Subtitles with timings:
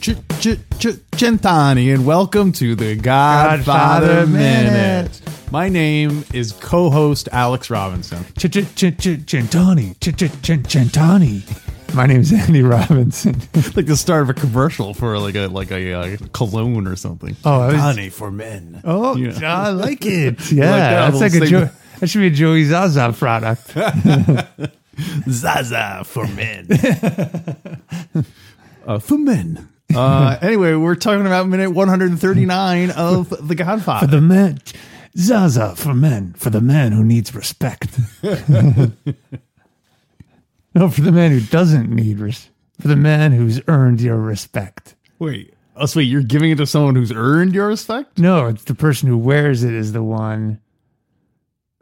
[0.00, 4.72] Ch- ch- ch- Cent'anni, and welcome to the Godfather, Godfather Minute.
[4.72, 5.27] Minute.
[5.50, 8.18] My name is co-host Alex Robinson.
[8.34, 11.94] Cent'anni, Cent'anni.
[11.94, 13.32] My name's Andy Robinson.
[13.74, 17.34] like the start of a commercial for like a like a, uh cologne or something.
[17.46, 18.82] Oh, I was- honey for men.
[18.84, 19.38] Oh, Yeah.
[19.62, 20.36] I like it.
[20.36, 21.50] that Yeah, that's like a segment?
[21.50, 23.72] jo- that should be a Joey Zaza product.
[25.30, 26.68] Zaza for men.
[28.86, 29.66] uh, for men.
[29.94, 34.06] Uh, anyway, we're talking about minute 139 of The Godfather.
[34.06, 34.60] For the men,
[35.16, 37.98] Zaza for men, for the man who needs respect.
[38.22, 38.92] no,
[40.90, 44.94] for the man who doesn't need res- for the man who's earned your respect.
[45.18, 48.18] wait, oh, so wait, you're giving it to someone who's earned your respect?
[48.18, 50.60] No, it's the person who wears it is the one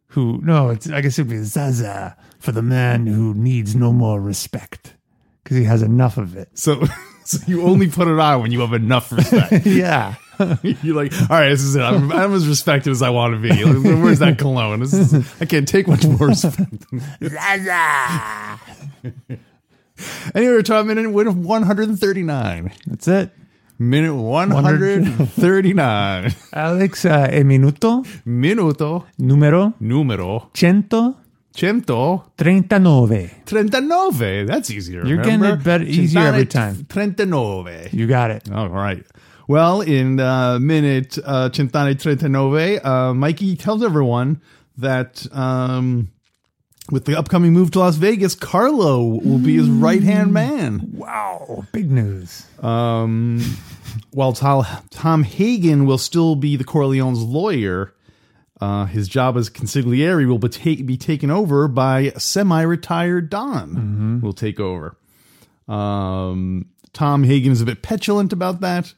[0.09, 0.41] who.
[0.43, 4.95] No, it's I guess it'd be Zaza for the man who needs no more respect
[5.43, 6.49] because he has enough of it.
[6.55, 6.85] So,
[7.25, 9.67] so you only put it on when you have enough respect.
[9.67, 10.15] Yeah.
[10.83, 11.81] You're like, all right, this is it.
[11.83, 13.65] I'm, I'm as respected as I want to be.
[13.65, 14.81] Like, where's that cologne?
[14.81, 16.71] This is, I can't take much more respect.
[20.35, 22.73] Anyway, we're talking minute 139.
[22.87, 23.33] That's it.
[23.79, 26.35] Minute 139.
[26.53, 30.51] Alex, uh, e minuto Minuto numero numero
[32.37, 33.31] 139.
[33.47, 34.47] 139.
[34.47, 35.05] That's easier.
[35.07, 36.87] You're getting it better- easier every time.
[36.89, 37.89] 39.
[37.93, 38.51] You got it.
[38.53, 39.05] All right.
[39.49, 44.41] Well, in uh, minute uh, Centane Trentanove, uh, Mikey tells everyone
[44.77, 46.09] that um,
[46.91, 50.91] with the upcoming move to Las Vegas, Carlo will be his right hand man.
[50.93, 51.65] Wow.
[51.73, 52.47] Big news.
[52.63, 53.41] Um,
[54.11, 57.95] while Tom, Tom Hagen will still be the Corleone's lawyer,
[58.61, 64.21] uh, his job as consigliere will be, ta- be taken over by semi-retired Don.
[64.23, 64.97] Will take over.
[65.69, 68.95] Um, Tom Hagen is a bit petulant about that,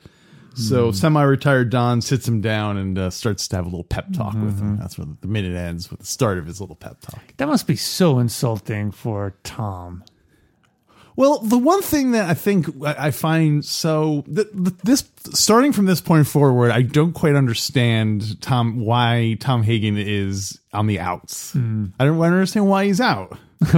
[0.58, 0.92] so hmm.
[0.92, 4.58] semi-retired Don sits him down and uh, starts to have a little pep talk with
[4.58, 4.72] him.
[4.72, 4.76] Mm-hmm.
[4.76, 7.22] That's where the minute ends with the start of his little pep talk.
[7.36, 10.04] That must be so insulting for Tom.
[11.16, 15.72] Well, the one thing that I think I I find so th- th- this starting
[15.72, 21.00] from this point forward, I don't quite understand Tom why Tom Hagen is on the
[21.00, 21.54] outs.
[21.54, 21.86] Hmm.
[21.98, 23.36] I don't understand why he's out.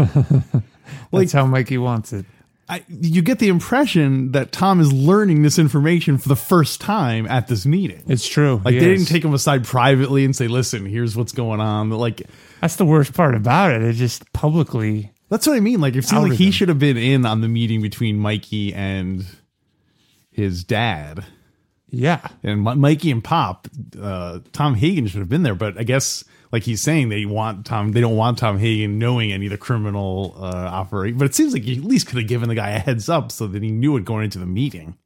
[1.12, 2.26] That's how Mikey wants it.
[2.70, 7.26] I, you get the impression that Tom is learning this information for the first time
[7.26, 8.02] at this meeting.
[8.06, 8.62] It's true.
[8.64, 11.90] Like He they didn't take him aside privately and say, "Listen, here's what's going on."
[11.90, 12.22] Like
[12.60, 13.82] That's the worst part about it.
[13.82, 15.10] It just publicly.
[15.28, 15.80] That's what I mean.
[15.80, 19.26] Like it seems like he should have been in on the meeting between Mikey and
[20.30, 21.24] his dad.
[21.88, 22.26] Yeah.
[22.42, 23.66] and Mi- Mikey and Pop,
[24.00, 27.64] uh, Tom Hagen should have been there, but I guess like he's saying they want
[27.66, 31.16] Tom, they don't want Tom Hagen knowing any of the criminal uh, operate.
[31.16, 33.30] But it seems like you at least could have given the guy a heads up
[33.32, 34.96] so that he knew it going into the meeting.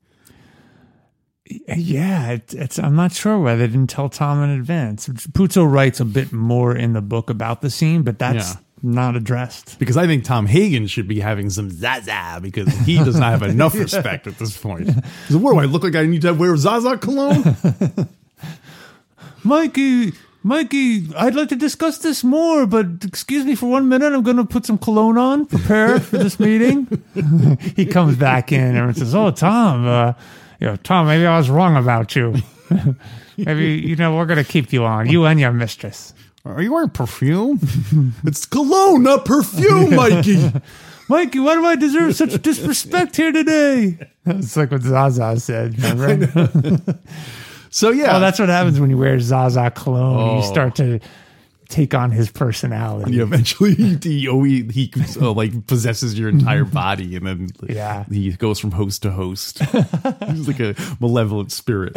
[1.68, 2.78] Yeah, it, it's.
[2.78, 5.06] I'm not sure why they didn't tell Tom in advance.
[5.08, 8.60] Puzo writes a bit more in the book about the scene, but that's Yeah.
[8.82, 9.78] not addressed.
[9.78, 13.42] Because I think Tom Hagen should be having some zaza because he does not have
[13.42, 14.88] enough respect at this point.
[15.28, 15.94] So what do I look like?
[15.96, 17.54] I need to wear Zaza cologne?
[19.44, 20.12] Mikey,
[20.46, 24.12] Mikey, I'd like to discuss this more, but excuse me for one minute.
[24.12, 27.02] I'm going to put some cologne on, prepare for this meeting.
[27.76, 30.12] he comes back in and says, "Oh, Tom, uh,
[30.60, 32.34] you know, Tom, maybe I was wrong about you.
[33.38, 36.12] maybe you know we're going to keep you on, you and your mistress."
[36.44, 37.58] Are you wearing perfume?
[38.24, 40.52] it's cologne, not perfume, Mikey.
[41.08, 43.98] Mikey, why do I deserve such disrespect here today?
[44.26, 45.78] It's like what Zaza said.
[45.78, 46.96] Remember?
[47.74, 50.16] So yeah, oh, that's what happens when you wear Zaza cologne.
[50.30, 50.36] Oh.
[50.36, 51.00] You start to
[51.68, 53.14] take on his personality.
[53.16, 57.48] Yeah, eventually he he, oh, he, he uh, like possesses your entire body, and then
[57.68, 58.04] Yeah.
[58.04, 59.58] he goes from host to host.
[60.28, 61.96] He's like a malevolent spirit.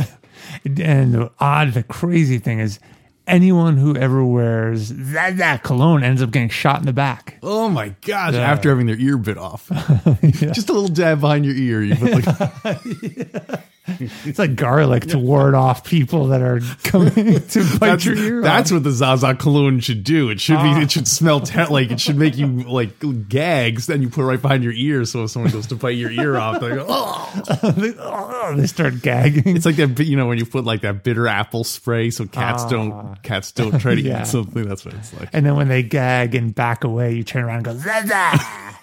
[0.66, 2.80] And the odd, the crazy thing is,
[3.28, 7.38] anyone who ever wears that, that cologne ends up getting shot in the back.
[7.44, 8.34] Oh my gosh!
[8.34, 8.40] Yeah.
[8.52, 9.68] After having their ear bit off,
[10.24, 11.84] just a little dab behind your ear.
[11.84, 13.60] You put like,
[14.26, 17.14] It's like garlic to ward off people that are coming
[17.48, 18.76] to bite That's, your ear that's off.
[18.76, 20.30] what the Zaza cologne should do.
[20.30, 20.76] It should Ah.
[20.78, 20.84] be.
[20.84, 23.00] It should smell ter- like it should make you like
[23.30, 23.88] gags.
[23.88, 25.06] Then you put it right behind your ear.
[25.06, 27.44] So if someone goes to bite your ear off, they go, "Oh!"
[28.00, 29.56] Oh, they start gagging.
[29.56, 30.00] It's like that.
[30.00, 33.80] You know when you put like that bitter apple spray, so cats don't cats don't
[33.80, 34.04] try to Ah.
[34.04, 34.22] Yeah.
[34.22, 34.68] eat something.
[34.68, 35.30] That's what it's like.
[35.34, 38.40] and then when they gag and back away, you turn around and go, Zaza!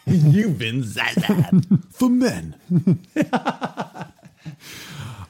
[0.06, 1.50] You've been Zaza
[1.92, 2.54] for men.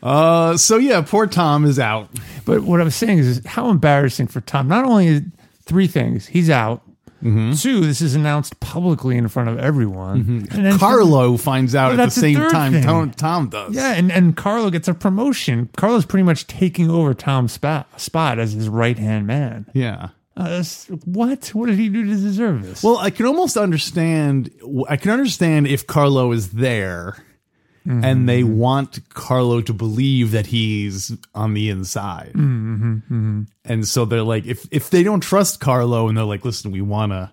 [0.02, 2.08] Uh, so yeah, poor Tom is out.
[2.44, 4.68] But what I'm saying is, is how embarrassing for Tom.
[4.68, 5.22] Not only is
[5.62, 6.82] three things, he's out.
[7.22, 7.54] Mm-hmm.
[7.54, 10.46] Two, this is announced publicly in front of everyone.
[10.52, 12.82] And then Carlo finds out Well, at the that's the same time.
[12.82, 13.74] Tom, Tom does.
[13.74, 15.70] Yeah, and, and Carlo gets a promotion.
[15.74, 19.64] Carlo's pretty much taking over Tom's spot, spot as his right hand man.
[19.72, 20.08] yeah.
[20.36, 20.64] Uh,
[21.04, 21.46] what?
[21.54, 22.82] What did he do to deserve this?
[22.82, 24.50] Well, I can almost understand.
[24.88, 27.16] I can understand if Carlo is there,
[27.86, 28.56] and they mm-hmm.
[28.56, 34.46] want Carlo to believe that he's on the inside, mm-hmm, mm-hmm, and so they're like,
[34.46, 37.30] if if they don't trust Carlo, and they're like, listen, we want to.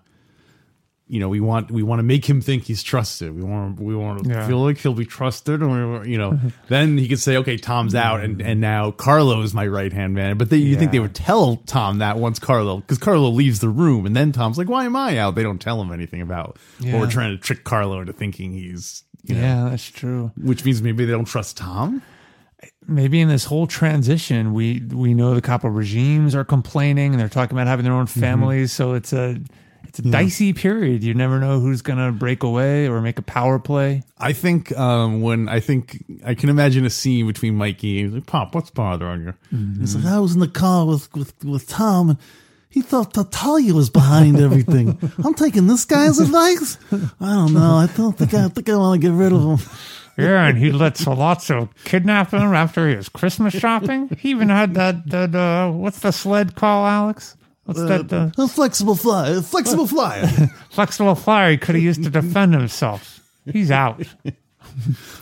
[1.08, 3.36] You know, we want we want to make him think he's trusted.
[3.36, 4.46] We want we want to Yeah.
[4.46, 6.38] feel like he'll be trusted, or you know,
[6.68, 10.14] then he could say, "Okay, Tom's out, and and now Carlo is my right hand
[10.14, 13.58] man." But they, you think they would tell Tom that once Carlo, because Carlo leaves
[13.58, 16.22] the room, and then Tom's like, "Why am I out?" They don't tell him anything
[16.22, 16.56] about.
[16.80, 16.94] Yeah.
[16.94, 20.32] Or we're trying to trick Carlo into thinking he's, you know, yeah, that's true.
[20.36, 22.02] which means maybe they don't trust Tom.
[22.86, 27.28] maybe in this whole transition, we we know the couple regimes are complaining and they're
[27.28, 28.72] talking about having their own families.
[28.72, 29.38] So it's a
[29.88, 31.02] it's a dicey period.
[31.04, 34.02] You never know who's gonna break away or make a power play.
[34.18, 38.26] I think um, when I think I can imagine a scene between Mikey and like,
[38.26, 39.34] Pop, what's bothering you?
[39.80, 42.18] He's like, I was in the car with with, with Tom and
[42.72, 44.98] he thought Tattaglia was behind everything.
[45.24, 46.78] I'm taking this guy's advice.
[46.90, 47.74] I don't know.
[47.74, 49.70] I don't think I, think I want to get rid of him.
[50.16, 54.08] Yeah, and he let Sollozzo kidnap him after his Christmas shopping.
[54.18, 57.36] He even had that that uh, what's the sled call, Alex?
[57.64, 60.26] What's that uh, A flexible flyer, flexible flyer.
[60.70, 63.20] flexible flyer he could have used to defend himself?
[63.44, 64.02] He's out.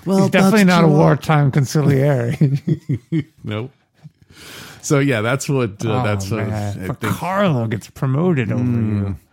[0.07, 2.37] Well, He's definitely that's not a wartime consigliere.
[3.45, 3.73] Nope.
[4.83, 6.85] So yeah, that's what uh, Oh, that's what man.
[6.85, 9.17] I But think Carlo gets promoted over you.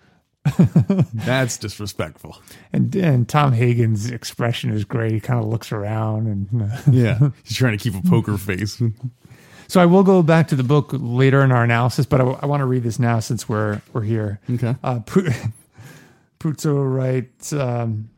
[1.13, 2.37] that's disrespectful.
[2.71, 5.11] And and Tom Hagen's expression is great.
[5.11, 8.81] He kind of looks around, and Yeah, he's trying to keep a poker face.
[9.67, 12.61] so I will go back to the book later in our analysis, but I, want
[12.61, 14.39] to read this now since we're we're here.
[14.49, 14.75] Okay.
[14.83, 14.99] Uh,
[16.39, 17.51] Puzo writes.
[17.51, 18.09] Um,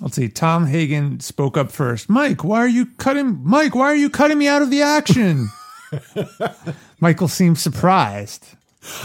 [0.00, 0.28] let's see.
[0.28, 2.08] Tom Hagen spoke up first.
[2.08, 3.40] Mike, why are you cutting?
[3.44, 5.48] Mike, why are you cutting me out of the action?
[7.00, 8.46] Michael seems surprised.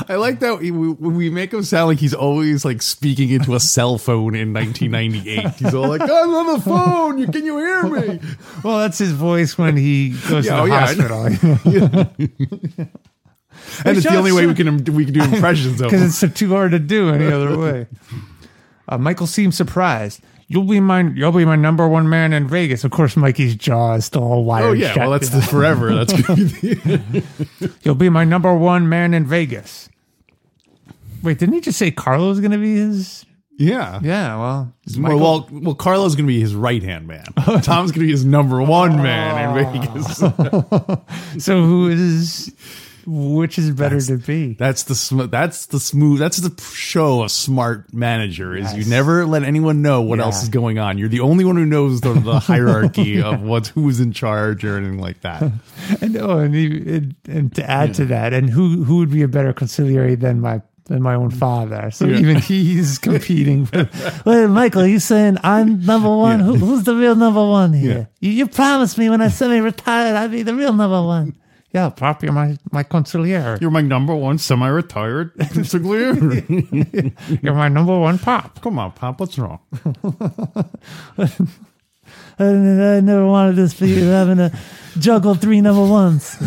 [0.07, 3.59] I like that we, we make him sound like he's always like speaking into a
[3.59, 5.49] cell phone in 1998.
[5.55, 7.17] He's all like, "I'm on the phone.
[7.17, 8.19] You can you hear me?"
[8.63, 12.03] Well, that's his voice when he goes Yeah, to oh, the yeah, I know.
[12.13, 12.87] hospital.
[13.85, 16.49] And it's the only way we can we can do impressions of because it's too
[16.49, 17.87] hard to do any other way.
[18.91, 20.21] Uh, Michael seems surprised.
[20.47, 22.83] You'll be my you'll be my number one man in Vegas.
[22.83, 24.97] Of course, Mikey's jaw is still all wired Oh yeah, shut.
[24.97, 25.95] well that's the forever.
[25.95, 29.87] That's gonna be the, You'll be my number one man in Vegas.
[31.23, 33.25] Wait, didn't he just say Carlo's going to be his?
[33.57, 33.99] yeah.
[34.01, 37.23] Yeah, well, Well, well, well, Carlo's gonna be his right hand man.
[37.61, 40.17] Tom's gonna be his number one man in Vegas.
[41.45, 42.53] so who is
[43.05, 44.53] which is better to be?
[44.53, 46.19] That's the sm- that's the smooth.
[46.19, 48.73] That's the show a smart manager is.
[48.73, 50.25] You never let anyone know what Yeah.
[50.25, 50.97] else is going on.
[50.97, 54.77] You're the only one who knows the, the hierarchy of what's who's in charge or
[54.77, 55.41] anything like that.
[56.01, 59.27] And oh, and, and, and to add to that, and who who would be a
[59.27, 61.89] better consigliere than my than my own father?
[61.91, 62.17] So Yeah.
[62.19, 63.67] even he's competing.
[63.73, 66.39] With, Wait, Michael, you saying I'm number one?
[66.39, 68.09] Who, who's the real number one here?
[68.19, 71.35] You, you promised me when I semi-retired I'd be the real number one.
[71.73, 73.59] Yeah, Pop, you're my my consigliere.
[73.61, 77.13] You're my number one semi-retired consigliere.
[77.43, 78.61] You're my number one pop.
[78.61, 79.19] Come on, Pop.
[79.21, 79.59] What's wrong?
[81.17, 81.29] I,
[82.39, 84.51] I never wanted this for you having to
[84.99, 86.37] juggle three number ones.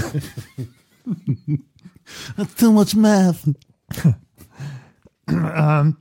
[2.36, 3.48] That's too much math.
[5.28, 5.96] Um,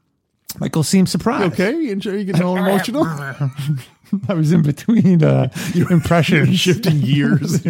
[0.59, 1.53] Michael seems surprised.
[1.53, 3.05] Okay, you enjoy- you getting all emotional.
[4.27, 5.49] I was in between uh,
[5.89, 6.59] impressions.
[6.59, 7.65] Shifting gears.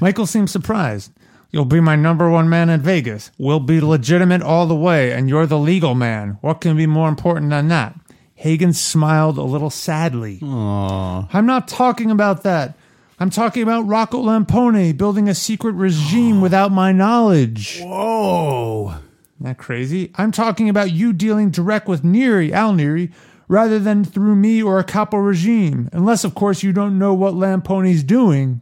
[0.00, 1.12] Michael seemed surprised.
[1.50, 3.30] You'll be my number one man in Vegas.
[3.38, 6.38] We'll be legitimate all the way, and you're the legal man.
[6.40, 7.94] What can be more important than that?
[8.34, 10.40] Hagen smiled a little sadly.
[10.42, 11.28] Aw.
[11.32, 12.76] I'm not talking about that.
[13.18, 17.80] I'm talking about Rocco Lampone building a secret regime without my knowledge.
[17.80, 18.88] Whoa.
[19.36, 20.12] Isn't that crazy?
[20.16, 23.10] I'm talking about you dealing direct with Neri, Al Neri,
[23.48, 25.88] rather than through me or a capo regime.
[25.92, 28.60] Unless, of course, you don't know what Lampone's doing.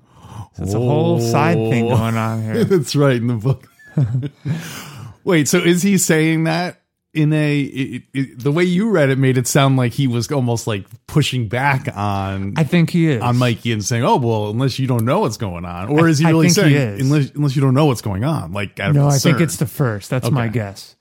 [0.54, 2.64] So it's a whole side thing going on here.
[2.64, 3.66] That's right in the book.
[5.24, 6.80] Wait, so is he saying that
[7.14, 10.30] in a it, it, the way you read it made it sound like he was
[10.30, 13.22] almost like pushing back on I think he is.
[13.22, 16.18] on Mikey and saying, "Oh well, unless you don't know what's going on," or is
[16.18, 17.00] he I really he saying, is.
[17.10, 18.52] "Unless unless you don't know what's going on"?
[18.52, 20.10] Like, No, I think it's the first.
[20.10, 20.54] That's my Okay.
[20.54, 20.96] guess.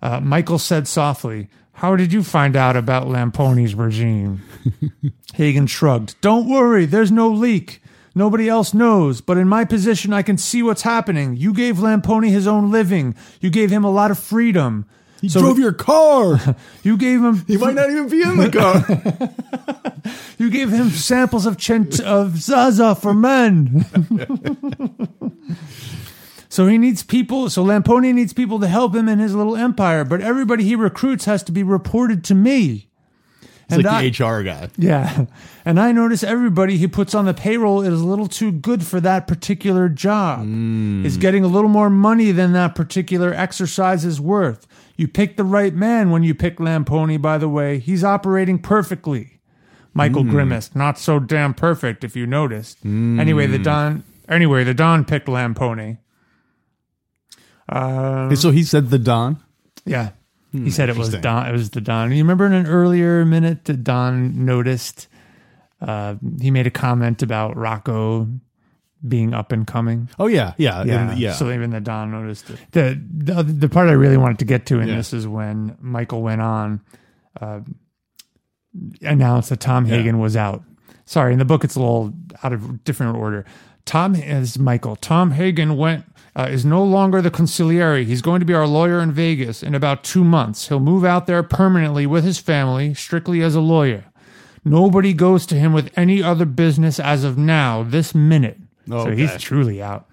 [0.00, 4.42] Uh, Michael said softly, How did you find out about Lampone's regime?
[5.34, 6.18] Hagen shrugged.
[6.22, 7.82] Don't worry, there's no leak.
[8.14, 11.36] Nobody else knows, but in my position, I can see what's happening.
[11.36, 13.14] You gave Lampone his own living.
[13.42, 14.86] You gave him a lot of freedom.
[15.20, 16.40] he drove your car.
[16.82, 19.32] You gave him he might not even be in the car.
[20.38, 23.84] You gave him samples of chent of Zaza for men.
[26.56, 27.50] So he needs people.
[27.50, 30.04] So Lampone needs people to help him in his little empire.
[30.04, 32.88] But everybody he recruits has to be reported to me.
[33.68, 34.70] It's like the HR guy.
[34.78, 35.26] Yeah,
[35.66, 39.00] and I notice everybody he puts on the payroll is a little too good for
[39.00, 40.44] that particular job.
[40.44, 41.04] Hmm.
[41.04, 44.66] Is getting a little more money than that particular exercise is worth.
[44.96, 47.20] You picked the right man when you picked Lampone.
[47.20, 49.40] By the way, he's operating perfectly.
[49.92, 50.30] Michael hmm.
[50.30, 50.74] grimaced.
[50.74, 52.78] Not so damn perfect, if you noticed.
[52.78, 53.20] Hmm.
[53.20, 54.04] Anyway, the Don.
[54.26, 55.98] Anyway, the Don picked Lampone.
[57.68, 59.42] Uh, so he said the Don.
[59.84, 60.10] yeah,
[60.52, 61.10] he said it was.
[61.14, 61.46] Don.
[61.48, 62.12] It was the Don.
[62.12, 65.08] You remember in an earlier minute that Don noticed.
[65.80, 68.26] Uh, he made a comment about Rocco
[69.06, 70.08] being up and coming.
[70.18, 71.32] Oh yeah, yeah, Yeah, yeah.
[71.34, 72.58] So even the Don noticed it.
[72.72, 74.96] The, the the part I really wanted to get to in Yeah.
[74.96, 76.80] this is when Michael went on,
[77.40, 77.60] uh,
[79.02, 80.62] announced that Tom Hagen was out.
[81.04, 83.44] Sorry, in the book it's a little out of different order.
[83.86, 84.96] Tom is Michael.
[84.96, 88.04] Tom Hagen went uh, is no longer the consigliere.
[88.04, 90.68] He's going to be our lawyer in Vegas in about two months.
[90.68, 94.04] He'll move out there permanently with his family, strictly as a lawyer.
[94.64, 98.58] Nobody goes to him with any other business as of now, this minute.
[99.04, 100.08] So he's truly out.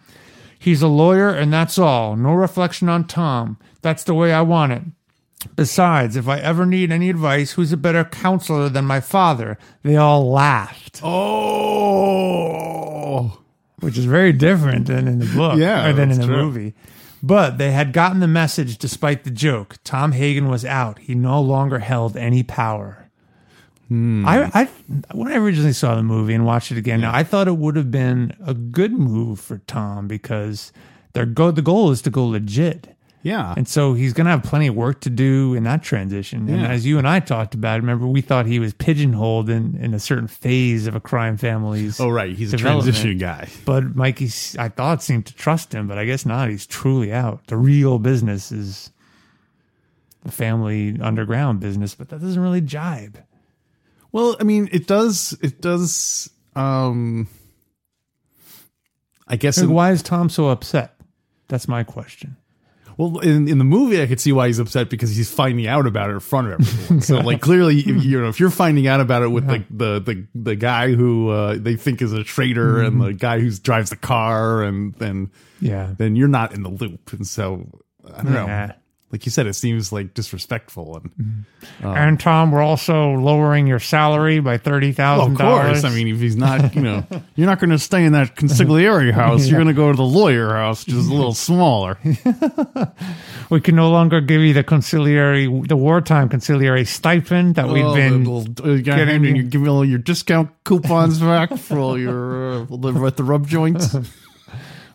[0.58, 2.16] He's a lawyer, and that's all.
[2.16, 3.58] No reflection on Tom.
[3.82, 4.84] That's the way I want it.
[5.56, 9.58] Besides, if I ever need any advice, who's a better counselor than my father?
[9.82, 12.24] They all laughed, oh,
[13.84, 16.38] which is very different than in the book Yeah, or than in the true.
[16.38, 16.74] movie.
[17.22, 19.78] But they had gotten the message despite the joke.
[19.84, 21.00] Tom Hagen was out.
[21.00, 23.10] He no longer held any power.
[23.88, 24.26] Hmm.
[24.28, 24.70] I, I
[25.14, 27.92] when I originally saw the movie and watched it again, I thought it would have
[27.92, 30.72] been a good move for Tom because
[31.14, 32.96] their go the goal is to go legit.
[33.24, 33.54] Yeah.
[33.58, 36.48] And so he's going to have plenty of work to do in that transition.
[36.50, 36.68] And Yeah.
[36.68, 40.00] as you and I talked about, remember, we thought he was pigeonholed in, in a
[40.00, 42.00] certain phase of a crime family's.
[42.00, 43.48] oh right, he's a transition guy.
[43.66, 46.50] But Mikey, I thought, seemed to trust him, but I guess not.
[46.50, 47.48] He's truly out.
[47.48, 48.92] The real business is
[50.24, 53.18] the family underground business, but that doesn't really jibe.
[54.12, 55.36] Well, I mean, it does.
[55.42, 56.30] It does.
[56.56, 57.28] Um,
[59.28, 59.58] I guess.
[59.58, 60.96] In- why is Tom so upset?
[61.48, 62.38] That's my question.
[62.98, 65.88] Well, in, in the movie, I could see why he's upset because he's finding out
[65.88, 67.02] about it in front of everyone.
[67.02, 70.00] so, like, clearly, if, you know, if you're finding out about it with like the
[70.00, 73.90] the the guy who uh, they think is a traitor and the guy who drives
[73.90, 75.94] the car, and then Yeah.
[75.98, 77.68] then you're not in the loop, and so
[78.14, 78.72] I don't know.
[79.14, 79.18] Yeah.
[79.20, 81.46] Like you said, it seems like disrespectful, and
[81.84, 85.36] And Tom, we're also lowering your salary by thirty thousand.
[85.38, 87.06] Well, of course, I mean, if he's not, you know,
[87.36, 89.46] you're not going to stay in that consigliere house.
[89.48, 91.98] You're going to go to the lawyer house, which is a little smaller.
[93.52, 97.94] we can no longer give you the consigliere, the wartime consigliere stipend that we've Oh,
[97.96, 98.24] been.
[98.24, 101.98] little- uh, getting, getting- and you give me all your discount coupons back for all
[102.00, 103.96] your uh, live at the rub joints.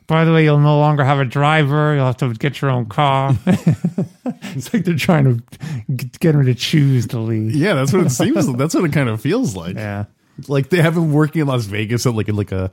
[0.08, 1.94] By the way, you'll no longer have a driver.
[1.94, 3.36] You'll have to get your own car.
[3.46, 7.54] it's like they're trying to get him to choose to leave.
[7.54, 8.50] Yeah, that's what it seems.
[8.56, 9.76] That's what it kind of feels like.
[9.76, 10.06] Yeah.
[10.46, 12.70] Like they have him working in Las Vegas at like like a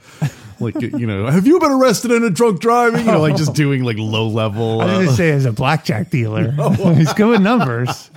[0.60, 3.06] like you know, have you been arrested in a drunk driving?
[3.06, 4.82] You know, like just doing like low level.
[4.82, 6.52] I was Uh, going to say, as a blackjack dealer,
[6.96, 8.12] he's good with numbers.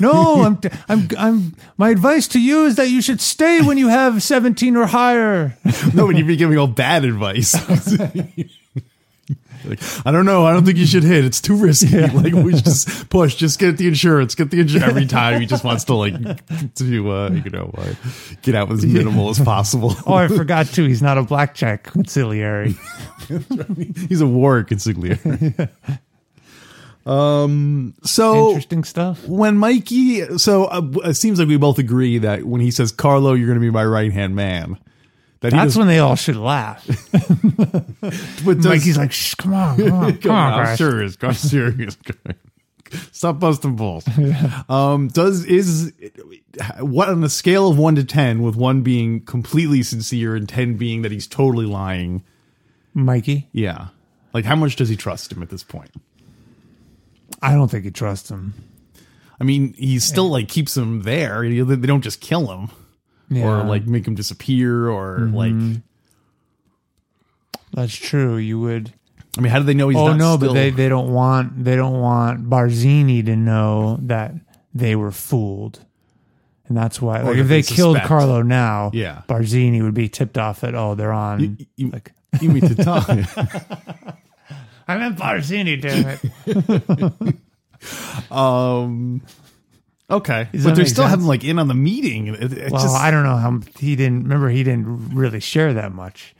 [0.00, 1.56] No, I'm, I'm, I'm.
[1.76, 5.56] My advice to you is that you should stay when you have 17 or higher.
[5.94, 7.54] no, but you'd be giving all bad advice.
[9.66, 10.44] Like, I don't know.
[10.44, 11.24] I don't think you should hit.
[11.24, 11.98] It's too risky.
[12.14, 13.34] Like we just push.
[13.34, 14.34] Just get the insurance.
[14.34, 15.40] Get the insurance every time.
[15.40, 16.14] He just wants to like
[16.74, 17.94] to uh, you know uh,
[18.42, 19.94] get out with as minimal as possible.
[20.06, 20.84] Oh, I forgot too.
[20.84, 22.76] He's not a blackjack consigliere.
[24.08, 25.70] He's a war consigliere.
[27.06, 27.94] Um.
[28.02, 29.26] So Interesting stuff.
[29.26, 33.34] when Mikey, so uh, it seems like we both agree that when he says Carlo,
[33.34, 34.78] you're going to be my right hand man.
[35.40, 36.86] That That's when they all should laugh.
[38.44, 40.78] but does- Mikey's like, Shh, come on, come on, come on, I'm guys.
[40.78, 41.16] serious.
[41.20, 41.96] I'm serious.
[43.12, 44.04] Stop busting balls.
[44.68, 45.92] Um, does is
[46.78, 50.76] what on a scale of one to ten, with one being completely sincere and ten
[50.76, 52.22] being that he's totally lying?
[52.94, 53.88] Mikey, Yeah,
[54.32, 55.90] like how much does he trust him at this point?
[57.44, 58.54] I don't think he trusts him.
[59.40, 61.42] I mean, he still like keeps him there.
[61.42, 62.70] They don't just kill him
[63.28, 63.44] Yeah.
[63.44, 65.34] or like make him disappear or mm-hmm.
[65.34, 65.82] like.
[67.72, 68.36] That's true.
[68.36, 68.92] You would.
[69.36, 70.48] I mean, how do they know he's oh not no, still?
[70.48, 74.32] but they they don't want they don't want Barzini to know that
[74.72, 75.84] they were fooled,
[76.68, 77.20] and that's why.
[77.22, 77.98] Like if they, they killed.
[78.02, 79.22] Carlo now, Yeah.
[79.28, 81.40] Barzini would be tipped off that oh they're on.
[81.40, 83.08] You- you- like you mean to talk?
[84.86, 86.18] I meant Barzini, damn
[87.28, 88.30] it.
[88.30, 89.22] um.
[90.10, 91.10] Okay, Does but that they're make still sense?
[91.12, 92.26] having like in on the meeting.
[92.28, 94.50] It, well, just, I don't know how he didn't remember.
[94.50, 96.34] He didn't really share that much.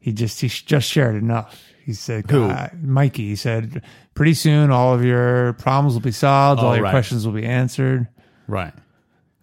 [0.00, 1.62] He just he just shared enough.
[1.84, 2.44] He said, Who?
[2.44, 3.28] uh, Mikey.
[3.28, 3.82] He said,
[4.14, 6.60] pretty soon all of your problems will be solved.
[6.60, 6.90] all Oh, your right.
[6.90, 8.08] questions will be answered.
[8.48, 8.74] right.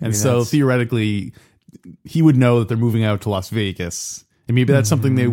[0.01, 1.33] And so that's- theoretically,
[2.03, 5.27] he would know that they're moving out to Las Vegas, and maybe that's something they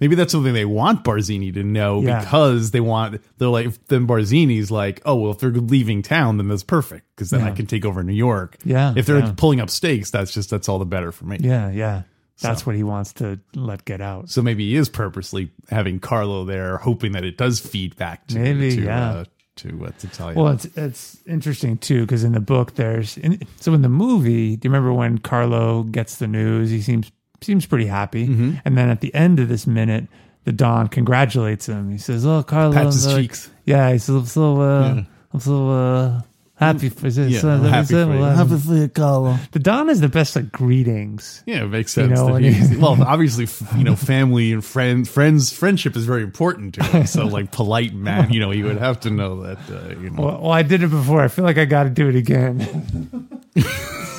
[0.00, 2.06] maybe that's something they want Barzini to know Mm.
[2.06, 2.20] Yeah.
[2.20, 6.48] because they want they're like then Barzini's like, oh well, if they're leaving town, then
[6.48, 7.54] that's perfect because then I Yeah.
[7.54, 8.56] can take over New York.
[8.64, 9.32] Yeah, if they're yeah.
[9.36, 11.38] pulling up stakes, that's just that's all the better for me.
[11.40, 12.02] Yeah, yeah.
[12.40, 14.30] That's what he wants to let get out.
[14.30, 18.38] So maybe he is purposely having Carlo there, hoping that it does feed back to
[18.38, 19.10] Maybe, to, yeah.
[19.10, 19.24] uh,
[19.56, 20.38] to uh, to tell you.
[20.40, 24.54] Well, it's it's interesting too because in the book there's in, so in the movie,
[24.54, 26.70] do you remember when Carlo gets the news?
[26.70, 27.10] He seems
[27.40, 28.52] seems pretty happy, Mm-hmm.
[28.64, 30.06] and then at the end of this minute,
[30.44, 31.90] the Don congratulates him.
[31.90, 33.50] He says, "Oh, Carlo, Pats his like- cheeks.
[33.64, 35.02] Yeah, he says, "I'm so uh, Yeah.
[35.34, 36.20] I'm so uh,
[36.54, 37.18] happy for this.
[37.18, 38.22] Yeah, uh, I'm happy was for you.
[38.22, 41.42] Happy for you, Carlo." The Don is the best at greetings.
[41.46, 42.18] Yeah, it makes sense.
[42.18, 46.74] know, that he- well, obviously, you know, family and friends, friends, friendship is very important
[46.76, 47.06] to him.
[47.06, 49.58] So, like, polite man, you know, you would have to know that.
[49.70, 51.20] Uh, you know, Well, well, I did it before.
[51.20, 53.28] I feel like I got to do it again.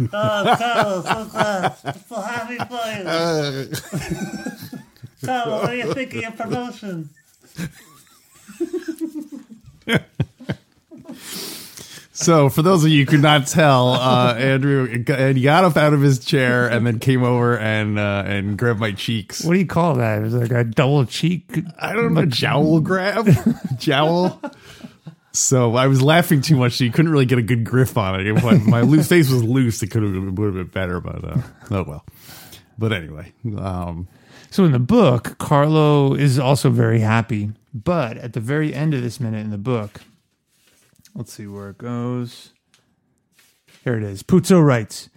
[0.00, 1.70] Oh, Carlos, so, uh,
[2.08, 3.04] so happy for you.
[5.24, 7.10] Carlos, what do you think of your promotion?
[12.12, 15.92] so for those of you who could not tell, uh, Andrew, and got up out
[15.92, 19.44] of his chair and then came over and uh, and grabbed my cheeks.
[19.44, 20.18] What do you call that?
[20.18, 21.58] It was like a double cheek.
[21.78, 23.28] I don't know, jowl grab,
[23.78, 24.40] jowl.
[25.32, 28.18] So I was laughing too much, so you couldn't really get a good grip on
[28.20, 28.26] it.
[28.26, 31.36] If my, loose face was loose, it could have would have been better, but uh,
[31.70, 32.04] oh well.
[32.78, 34.08] But anyway, um,
[34.50, 39.02] So in the book, Carlo is also very happy, but at the very end of
[39.02, 40.00] this minute in the book,
[41.14, 42.52] let's see where it goes.
[43.84, 44.22] Here it is.
[44.22, 45.10] Puzo writes,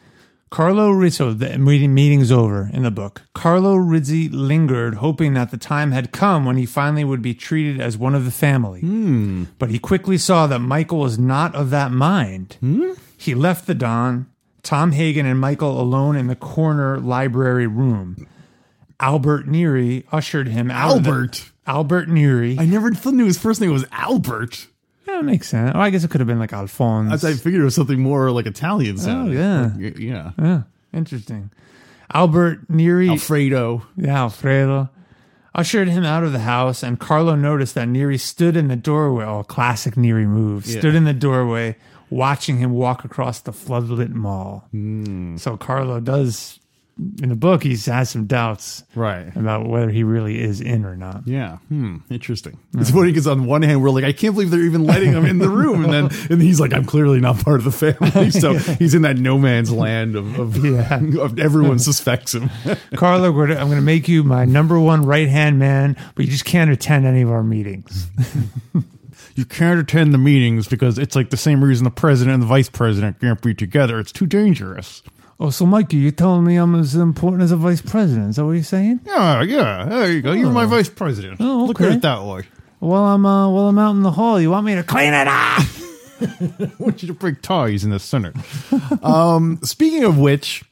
[0.51, 3.21] Carlo Rizzo, the meeting, meeting's over in the book.
[3.33, 7.79] Carlo Rizzi lingered, hoping that the time had come when he finally would be treated
[7.79, 8.81] as one of the family.
[8.81, 9.45] Hmm.
[9.57, 12.57] But he quickly saw that Michael was not of that mind.
[12.59, 12.91] Hmm?
[13.17, 14.29] He left the Don,
[14.61, 18.27] Tom Hagen and Michael alone in the corner library room.
[18.99, 21.07] Albert Neri ushered him out.
[21.07, 21.49] Albert.
[21.65, 22.57] Albert Neri.
[22.59, 24.67] I never knew his first name was Albert.
[25.21, 25.73] That makes sense.
[25.75, 27.23] Oh, I guess it could have been like Alphonse.
[27.23, 29.37] I, I figured it was something more like Italian sounding.
[29.37, 29.69] yeah.
[29.77, 30.31] Like, yeah.
[30.41, 31.51] yeah, interesting.
[32.11, 33.07] Albert Neri.
[33.07, 33.85] Alfredo.
[33.95, 34.89] Yeah, Alfredo
[35.53, 39.25] ushered him out of the house, and Carlo noticed that Neri stood in the doorway.
[39.25, 40.65] Oh, classic Neri move.
[40.65, 41.75] Stood in the doorway,
[42.09, 44.67] watching him walk across the floodlit mall.
[44.71, 45.37] Hmm.
[45.37, 46.59] So Carlo does,
[47.21, 49.35] in the book, he has some doubts Right.
[49.35, 51.27] about whether he really is in or not.
[51.27, 51.57] Yeah.
[51.69, 51.97] Hmm.
[52.09, 52.57] Interesting.
[52.77, 55.25] It's funny because on one hand we're like, I can't believe they're even letting him
[55.25, 58.29] in the room, and then and he's like, I'm clearly not part of the family.
[58.41, 60.95] So he's in that no man's land of, of, Yeah.
[61.19, 62.49] of everyone suspects him.
[62.95, 66.45] Carlo, I'm going to make you my number one right hand man, but you just
[66.45, 68.07] can't attend any of our meetings.
[69.35, 72.47] you can't attend the meetings because it's like the same reason the president and the
[72.47, 73.99] vice president can't be together.
[73.99, 75.01] It's too dangerous.
[75.43, 78.29] Oh, so Mikey, you're telling me I'm as important as a vice president?
[78.29, 78.99] Is that what you're saying?
[79.03, 79.85] Yeah, yeah.
[79.85, 80.33] There you go.
[80.33, 81.41] You're my vice president.
[81.41, 81.95] Oh, Look at okay.
[81.95, 82.43] it that way.
[82.79, 84.39] Well, I'm uh, well, I'm out in the hall.
[84.39, 85.63] You want me to clean it up?
[86.21, 88.33] I want you to break ties in the center.
[89.01, 90.63] um, speaking of which,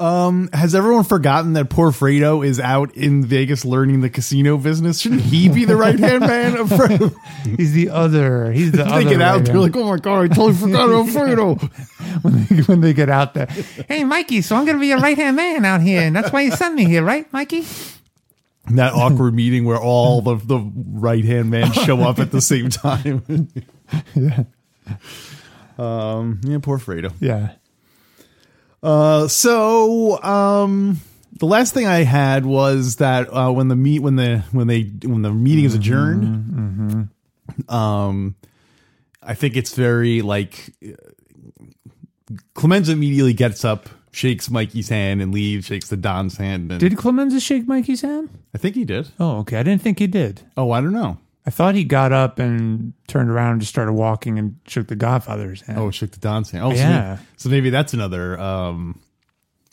[0.00, 5.00] um, has everyone forgotten that poor Fredo is out in Vegas learning the casino business?
[5.00, 7.14] Shouldn't he be the right hand man of Fredo?
[7.56, 8.50] He's the other.
[8.50, 9.04] He's the they other.
[9.04, 12.22] get out, right they're like, oh my god, I totally forgot about Fredo.
[12.22, 13.46] when, they, when they get out there.
[13.88, 16.32] Hey, Mikey, so I'm going to be your right hand man out here, and that's
[16.32, 17.64] why you sent me here, right, Mikey?
[18.70, 22.70] that awkward meeting where all the, the right hand men show up at the same
[22.70, 23.48] time.
[24.14, 24.44] Yeah.
[25.78, 27.12] Um, yeah, poor Fredo.
[27.20, 27.52] Yeah.
[28.82, 31.00] Uh, so um,
[31.38, 34.82] the last thing I had was that uh, when the meet when the when they
[35.02, 37.08] when the meeting is adjourned,
[37.68, 38.36] Um,
[39.22, 40.72] I think it's very like
[42.54, 45.66] Clemenza immediately gets up, shakes Mikey's hand, and leaves.
[45.66, 46.70] Shakes the Don's hand.
[46.70, 48.30] And Did Clemenza shake Mikey's hand?
[48.54, 49.08] I think he did.
[49.18, 49.58] Oh, okay.
[49.58, 50.42] I didn't think he did.
[50.56, 51.18] Oh, I don't know.
[51.46, 54.96] I thought he got up and turned around and just started walking and shook the
[54.96, 55.78] Godfather's hand.
[55.78, 56.64] Oh, shook the Don's hand.
[56.64, 57.16] Oh, Yeah.
[57.16, 59.00] So, so maybe that's another um,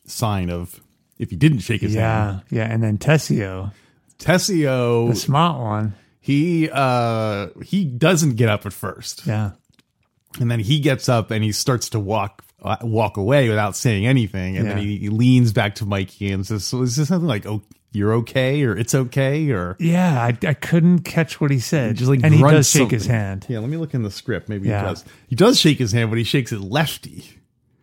[0.06, 0.80] sign of
[1.20, 2.42] if he didn't shake his hand.
[2.50, 2.74] yeah, yeah.
[2.74, 3.72] And then Tessio,
[4.20, 5.94] Tessio, the smart one.
[6.20, 9.52] he uh, he doesn't get up at first, Yeah.
[10.40, 14.08] and then he gets up and he starts to walk uh, walk away without saying
[14.08, 17.28] anything, and then he, he leans back to Mikey and says, "So is this something
[17.28, 21.60] like oh you're okay or it's okay or?" Yeah, I, I couldn't catch what he
[21.60, 21.96] said.
[21.96, 23.46] Just like and he does shake his hand.
[23.50, 24.50] Yeah, let me look in the script.
[24.50, 24.82] Maybe Yeah.
[24.82, 25.06] he does.
[25.30, 27.26] He does shake his hand, but he shakes it lefty.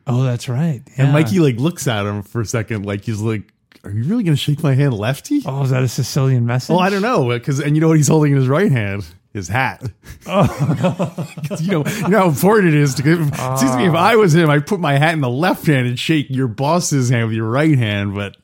[0.06, 0.82] Oh, that's right.
[0.96, 3.42] And Mikey like looks at him for a second, like he's like,
[3.84, 6.70] "Are you really going to shake my hand lefty?" Oh, is that a Sicilian message?
[6.70, 9.06] Well, I don't know because, and you know what he's holding in his right hand?
[9.32, 9.82] His hat.
[10.28, 11.26] Oh,
[11.60, 13.02] you know, you know how important it is to.
[13.02, 14.10] Give, to me if ah.
[14.10, 17.08] I was him, I'd put my hat in the left hand and shake your boss's
[17.08, 18.14] hand with your right hand.
[18.14, 18.36] But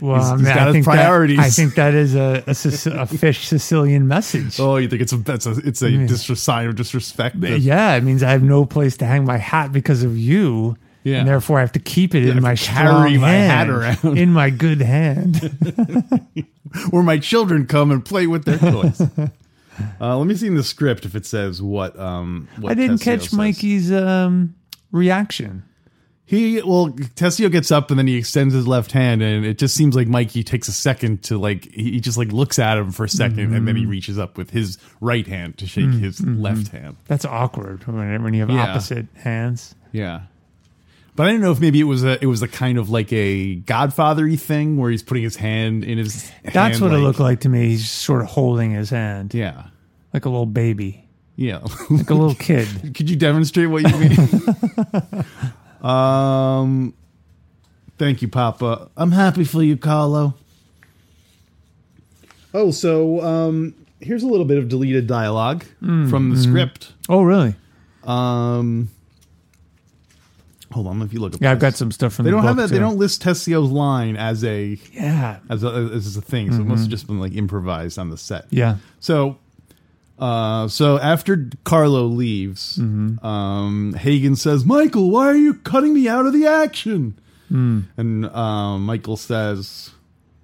[0.00, 1.36] Well, He's- I he's mean, got I his think priorities.
[1.38, 4.58] That, I think that is a a, a fish Sicilian message.
[4.60, 7.40] oh, you think it's a that's a it's a dis- sign of disrespect?
[7.40, 10.76] that- Yeah, it means I have no place to hang my hat because of you.
[11.04, 11.18] Yeah.
[11.18, 14.16] And therefore, I have to keep it I in my carry my hat around.
[14.18, 15.36] in my good hand.
[16.90, 19.00] where my children come and play with their toys.
[20.00, 21.98] uh, let me see in the script if it says what.
[21.98, 23.32] Um, what I didn't Tessio catch says.
[23.34, 24.54] Mikey's um,
[24.92, 25.62] reaction.
[26.26, 29.74] He well, Tessio gets up and then he extends his left hand, and it just
[29.74, 33.04] seems like Mikey takes a second to like he just like looks at him for
[33.04, 33.64] a 2nd and Mm-hmm.
[33.66, 36.96] then he reaches up with his right hand to shake his left hand.
[37.08, 38.70] That's awkward when, when you have Yeah.
[38.70, 39.74] opposite hands.
[39.92, 40.22] Yeah.
[41.14, 43.12] But I don't know if maybe it was a it was a kind of like
[43.12, 46.28] a Godfather-y thing where he's putting his hand in his.
[46.42, 47.68] That's hand, what it looked like to me.
[47.68, 49.64] He's sort of holding his hand Yeah,
[50.14, 51.06] like a little baby,
[51.36, 51.58] yeah.
[51.90, 52.66] like a little kid.
[52.96, 55.24] Could you demonstrate what you mean?
[55.84, 56.94] um,
[57.98, 58.90] thank you, Papa.
[58.96, 60.34] I'm happy for you, Carlo.
[62.52, 66.92] Oh, so um, here's a little bit of deleted dialogue from the script.
[67.08, 67.54] Oh, really?
[68.04, 68.88] Um,
[70.70, 71.34] hold on, if you look.
[71.40, 72.70] Yeah, I've got some stuff from They the don't have that.
[72.70, 76.52] They don't list Tessio's line as a Yeah, as a, as a thing.
[76.52, 78.46] So it must have just been like improvised on the set.
[78.50, 78.76] yeah.
[79.00, 79.38] So,
[80.18, 86.26] uh, so after Carlo leaves, um, Hagen says, "Michael, why are you cutting me out
[86.26, 87.18] of the action?"
[87.50, 89.90] And um, Michael says,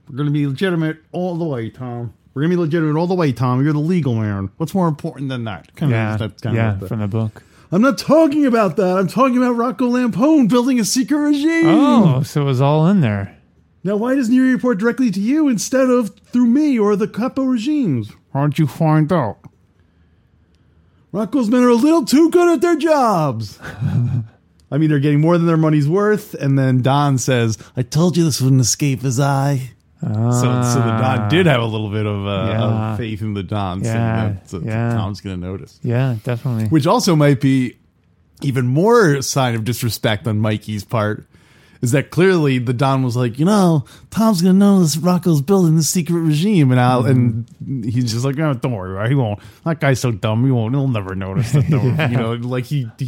[0.09, 2.15] "We're going to be legitimate all the way, Tom.
[2.35, 3.63] We're going to be legitimate all the way, Tom.
[3.65, 4.51] You're the legal man.
[4.59, 7.43] What's more important than that?" Kind Yeah, that's kind yeah, of the- from the book.
[7.73, 8.97] I'm not talking about that.
[8.99, 11.67] I'm talking about Rocco Lampone building a secret regime.
[11.67, 13.37] Oh, so it was all in there.
[13.85, 17.45] Now, why doesn't he report directly to you instead of through me or the capo
[17.45, 18.11] regimes?
[18.33, 19.39] How'd you find out?
[21.13, 23.59] Rocco's men are a little too good at their jobs.
[24.73, 26.35] I mean, they're getting more than their money's worth.
[26.35, 29.73] And then Don says, I told you this wouldn't escape his eye.
[30.01, 32.93] so, so the Don did have a little bit of, uh, Yeah.
[32.93, 33.83] of faith in the Don.
[33.83, 34.95] Yeah, that, so yeah.
[34.95, 35.81] Tom's going to notice.
[35.83, 36.67] Yeah, definitely.
[36.69, 37.77] Which also might be
[38.43, 41.27] even more sign of disrespect on Mikey's part.
[41.83, 45.77] Is that clearly the Don was like, you know, Tom's gonna know this Rocco's building
[45.77, 47.47] this secret regime, and I'll, and
[47.85, 49.09] he's just like, oh, don't worry about it.
[49.09, 49.39] He won't.
[49.65, 50.45] That guy's so dumb.
[50.45, 50.75] He won't.
[50.75, 51.71] He'll never notice that.
[51.71, 52.87] You know, like he.
[52.99, 53.07] he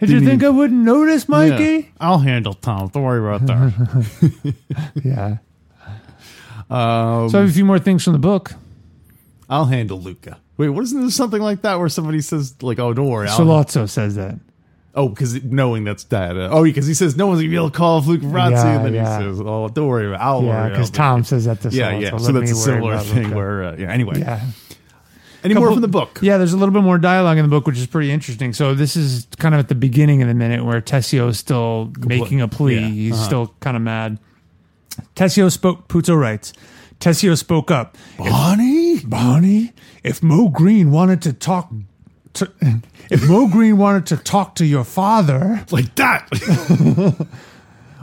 [0.00, 1.64] Did you think I wouldn't notice, Mikey?
[1.64, 2.88] Yeah, I'll handle Tom.
[2.88, 4.54] Don't worry about that.
[5.04, 5.36] Yeah.
[6.70, 8.54] um, So I have a few more things from the book.
[9.48, 10.38] I'll handle Luca.
[10.56, 13.38] Wait, what isn't there something like that where somebody says like, "Oh, don't worry." I'll,
[13.38, 14.36] Sollozzo says that.
[14.96, 16.06] Oh, because knowing that's.
[16.12, 18.76] Uh, oh, because he says no one's gonna be able to call Luca Brasi, Yeah,
[18.76, 19.18] and then yeah.
[19.18, 20.20] he says, "Oh, don't worry about.
[20.20, 20.24] It.
[20.24, 22.12] I'll Yeah, because Tom it." says that to Yeah, yeah.
[22.12, 23.36] Let So that's a similar thing Luca.
[23.36, 23.90] where, uh, yeah.
[23.90, 24.40] Anyway, Yeah.
[25.42, 26.20] any more from the book?
[26.22, 28.52] Yeah, there's a little bit more dialogue in the book, which is pretty interesting.
[28.52, 31.92] So this is kind of at the beginning of the minute where Tessio is still
[31.98, 32.78] making a plea.
[32.78, 33.24] yeah, He's uh-huh.
[33.24, 34.18] still kind of mad.
[35.16, 35.88] Tessio spoke.
[35.88, 36.52] Puzo writes.
[37.00, 37.98] Tessio spoke up.
[38.16, 39.00] Bonnie.
[39.00, 39.72] Bonnie,
[40.04, 41.72] if Moe Greene wanted to talk,
[42.34, 42.50] to,
[43.10, 46.28] if Moe Greene wanted to talk to your father, Like that.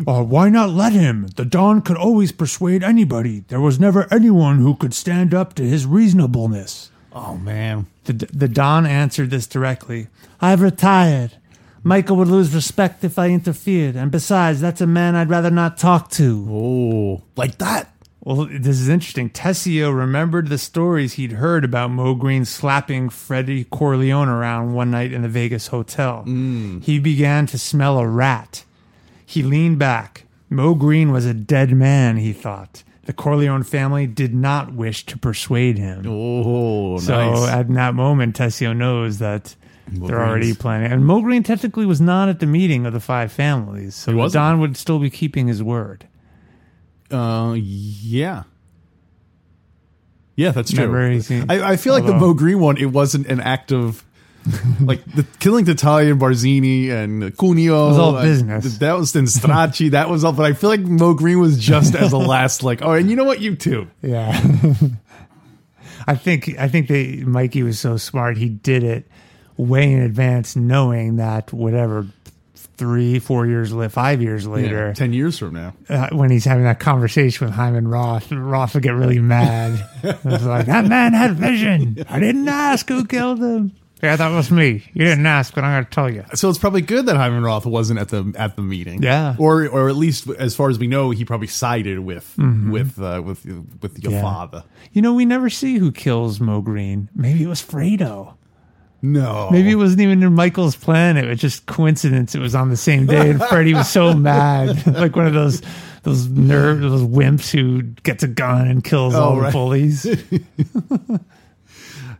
[0.07, 1.27] uh, why not let him?
[1.35, 3.43] The Don could always persuade anybody.
[3.47, 6.91] There was never anyone who could stand up to his reasonableness.
[7.13, 7.87] oh man.
[8.05, 10.07] The, the Don answered this directly.
[10.39, 11.33] I've retired.
[11.83, 15.77] Michael would lose respect if I interfered, and besides, that's a man I'd rather not
[15.77, 16.47] talk to.
[16.49, 17.93] Oh, like that.
[18.23, 19.31] Well, this is interesting.
[19.31, 25.12] Tessio remembered the stories he'd heard about Moe Greene slapping Freddie Corleone around one night
[25.12, 26.23] in the Vegas hotel.
[26.25, 28.63] He began to smell a rat.
[29.25, 30.25] He leaned back.
[30.51, 32.84] Moe Greene was a dead man, he thought.
[33.05, 36.03] the Corleone family did not wish to persuade him.
[36.07, 37.49] Oh, So nice.
[37.49, 39.55] at that moment, Tessio knows that
[39.88, 40.91] they're Moe Greene's- already planning.
[40.91, 44.29] And Mo Moe Greene technically was not at the meeting of the five families, so
[44.29, 46.05] Don would still be keeping his word.
[47.12, 48.43] Uh, yeah.
[50.36, 51.21] Yeah, that's true.
[51.50, 54.04] I, I feel like the Moe Greene one, it wasn't an act of
[54.82, 57.89] like the killing Tattaglia and Barzini and Cuneo.
[57.89, 58.78] was all business.
[58.80, 59.91] that was then Stracci.
[59.91, 60.34] that was all.
[60.34, 63.15] But I feel like Moe Greene was just as a last, like, oh, and you
[63.15, 63.88] know what, you too.
[64.02, 64.32] Yeah.
[66.08, 69.08] I think I think they Mikey was so smart he did it
[69.58, 72.08] way in advance, knowing that whatever
[72.81, 75.73] three, four years later, five years later, Yeah, Ten years from now.
[75.87, 79.87] uh, when he's having that conversation with Hyman Roth, Roth would get really mad.
[80.03, 82.03] It's like that man had vision.
[82.09, 83.73] I didn't ask who killed him.
[84.01, 84.83] Yeah, that was me.
[84.95, 86.25] You didn't ask, but I'm going to tell you.
[86.33, 89.03] So it's probably good that Hyman Roth wasn't at the at the meeting.
[89.03, 89.35] Yeah.
[89.37, 93.21] or or at least as far as we know, he probably sided with with uh,
[93.23, 94.11] with with your Mm-hmm.
[94.13, 94.21] Yeah.
[94.23, 94.63] father.
[94.91, 97.09] You know, we never see who kills Moe Greene.
[97.13, 98.33] Maybe it was Fredo.
[99.03, 101.17] No, Maybe it wasn't even in Michael's plan.
[101.17, 102.35] It was just coincidence.
[102.35, 105.61] It was on the same day, and Freddie was so mad, like one of those
[106.03, 109.47] those nerve those wimps who gets a gun and kills oh, all right.
[109.47, 110.05] the bullies.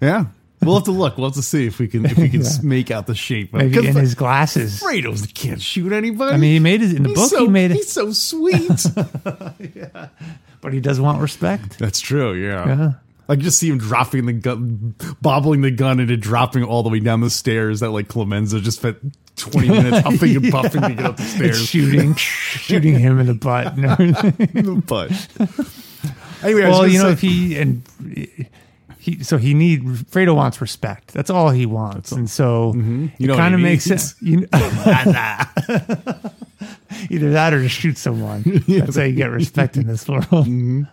[0.02, 0.26] Yeah,
[0.64, 1.18] we'll have to look.
[1.18, 3.54] We'll have to see if we can if we can make out the shape.
[3.54, 3.62] of.
[3.62, 4.80] Maybe in his glasses.
[4.80, 6.34] Fredo's can't shoot anybody.
[6.34, 7.30] I mean, he made it in the he's book.
[7.30, 8.84] so, he made it, He's so sweet.
[9.76, 10.08] Yeah.
[10.60, 11.78] But he does want respect.
[11.78, 12.34] That's true.
[12.34, 12.68] Yeah.
[12.68, 12.92] Yeah.
[13.32, 16.90] I just see him dropping the gun, bobbling the gun, and it dropping all the
[16.90, 17.80] way down the stairs.
[17.80, 18.98] That like Clemenza just spent
[19.38, 21.66] twenty minutes huffing and puffing to get up the It's stairs.
[21.66, 23.74] shooting, shooting him in the butt.
[23.78, 24.80] And everything.
[24.86, 25.12] but
[26.44, 27.84] anyway, I was well, you know, say- if he and
[29.00, 31.14] he, so he need Fredo wants respect.
[31.14, 34.14] That's all he wants, and so You it know what kind of makes sense.
[34.22, 34.48] You,
[37.10, 38.44] either that or to shoot someone.
[38.68, 40.26] That's how you get respect in this world.
[40.26, 40.84] Mm-hmm.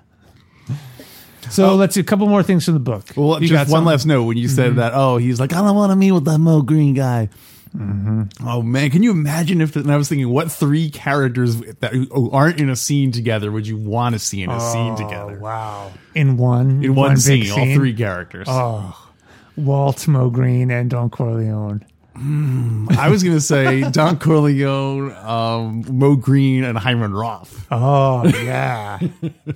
[1.51, 1.75] So oh.
[1.77, 3.05] let's see a couple more things from the book.
[3.17, 3.87] Well, You just got one something?
[3.87, 4.81] last note when you said mm-hmm.
[4.81, 4.93] that.
[4.95, 7.29] Oh, he's like, I don't want to meet with that Moe Greene guy.
[7.77, 8.47] Mm-hmm.
[8.49, 9.77] Oh man, can you imagine if?
[9.77, 13.67] And I was thinking, what three characters that who aren't in a scene together would
[13.67, 15.39] you want to see in a scene oh, together?
[15.39, 15.93] Oh, Wow!
[16.15, 18.47] In one, In one, scene, big all three characters.
[18.51, 19.11] Oh,
[19.57, 21.85] Walt, Moe Greene, and Don Corleone.
[22.17, 27.67] Mm, I was gonna say Don Corleone, um, Moe Greene, and Hyman Roth.
[27.71, 28.99] Oh yeah,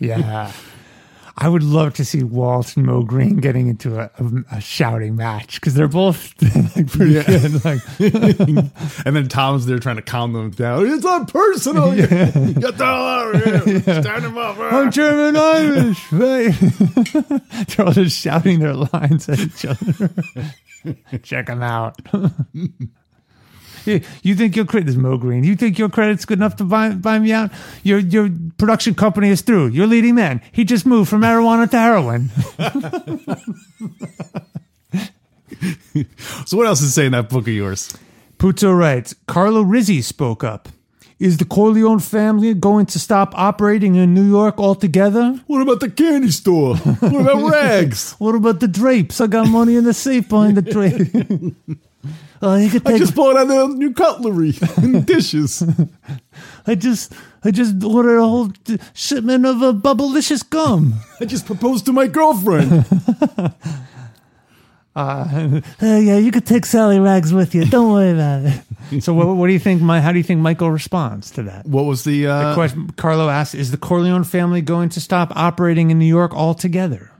[0.00, 0.52] yeah.
[1.38, 5.16] I would love to see Walt and Moe Greene getting into a, a, a shouting
[5.16, 6.34] match because they're both
[6.76, 7.22] like, pretty Yeah.
[7.22, 7.64] good.
[7.64, 7.80] Like,
[9.06, 10.86] and then Tom's there trying to calm them down.
[10.86, 11.92] It's not personal.
[11.96, 13.80] Get the hell out of here.
[13.80, 14.58] Stand him up.
[14.58, 20.10] I'm German Irish, they're all just shouting their lines at each other.
[21.22, 21.96] Check them out.
[23.84, 25.44] You you think your credit is Moe Greene?
[25.44, 27.50] You think your credit's good enough to buy, buy me out?
[27.82, 29.68] Your your production company is through.
[29.68, 30.40] Your leading man.
[30.52, 32.30] He just moved from marijuana to heroin.
[36.46, 37.92] So what else is say in that book of yours?
[38.38, 40.68] Puzo writes, Carlo Rizzi spoke up.
[41.18, 45.40] Is the Corleone family going to stop operating in New York altogether?
[45.46, 46.74] What about the candy store?
[46.76, 48.12] What about rags?
[48.18, 49.20] What about the drapes?
[49.20, 51.78] I got money in the safe behind the drape.
[52.42, 55.62] Oh, you could I just bought out the new cutlery and dishes.
[56.66, 57.12] I just,
[57.44, 60.94] I just ordered a whole d- shipment of a Bubblicious gum.
[61.20, 62.84] I just proposed to my girlfriend.
[64.94, 67.64] Uh, yeah, you could take Sally Rags with you.
[67.64, 69.00] Don't worry about it.
[69.02, 69.80] so, what, what do you think?
[69.80, 71.64] My, how do you think Michael responds to that?
[71.64, 75.90] What was the, uh, Question, Carlo asks, "Is the Corleone family going to stop operating
[75.90, 77.10] in New York altogether?"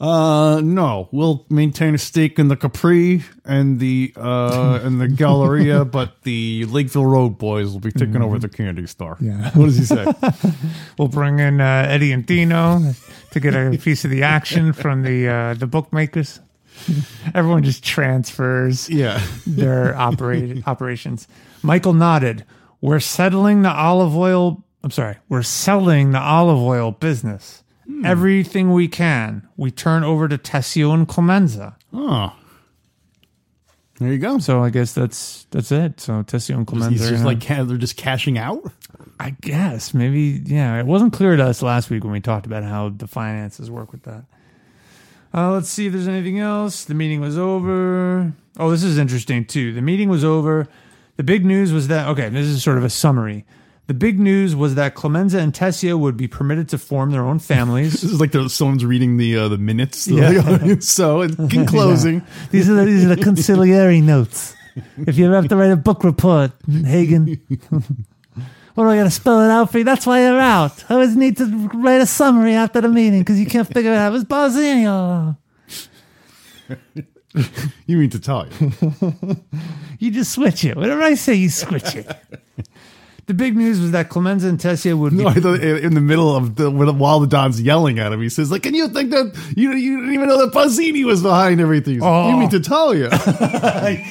[0.00, 5.84] Uh, no, we'll maintain a stake in the Capri and the uh and the Galleria,
[5.84, 9.16] but the Lakeville Road boys will be taking over the candy store.
[9.20, 9.50] Yeah.
[9.54, 10.06] What does he say?
[10.98, 12.92] We'll bring in uh, Eddie and Dino
[13.30, 16.40] to get a piece of the action from the uh, the bookmakers.
[17.34, 19.22] Everyone just transfers yeah.
[19.46, 21.28] their operate, operations.
[21.62, 22.44] Michael nodded.
[22.80, 24.64] We're settling the olive oil.
[24.82, 25.16] I'm sorry.
[25.28, 27.62] We're selling the olive oil business.
[28.04, 31.76] Everything we can, we turn over to Tessio and Clemenza.
[31.92, 32.34] Oh.
[34.00, 34.38] There you go.
[34.38, 36.00] So I guess that's that's it.
[36.00, 36.90] So Tessio and Clemenza.
[36.90, 38.72] He's just gonna- like they're just cashing out.
[39.20, 40.80] I guess maybe yeah.
[40.80, 43.92] It wasn't clear to us last week when we talked about how the finances work
[43.92, 44.24] with that.
[45.32, 46.84] Uh, let's see if there's anything else.
[46.84, 48.32] The meeting was over.
[48.58, 49.72] Oh, this is interesting too.
[49.72, 50.66] The meeting was over.
[51.16, 52.28] The big news was that okay.
[52.28, 53.44] This is sort of a summary.
[53.86, 57.38] The big news was that Clemenza and Tessio would be permitted to form their own
[57.38, 57.92] families.
[58.04, 60.08] This is like the, someone's reading the uh, the minutes.
[60.08, 60.76] Yeah.
[60.80, 64.54] so in, in closing, these are the, these are the consigliere notes.
[64.96, 67.40] If you ever have to write a book report, Hagen.
[68.74, 69.84] What do I got to spell it out for you?
[69.84, 70.84] That's why you're out.
[70.90, 71.44] I always need to
[71.74, 74.08] write a summary after the meeting because you can't figure it out.
[74.08, 75.36] It was Barzini.
[77.86, 78.72] You mean to tell you?
[79.98, 80.76] You just switch it.
[80.76, 82.10] Whatever I say, you switch it.
[83.26, 86.56] The big news was that Clemenza and Tessio would be No, in the middle of
[86.56, 89.72] the while the Don's yelling at him, he says, "Like, can you think that you
[89.72, 92.28] you didn't even know that Barzini was behind everything?" Oh.
[92.28, 93.08] You mean to tell you?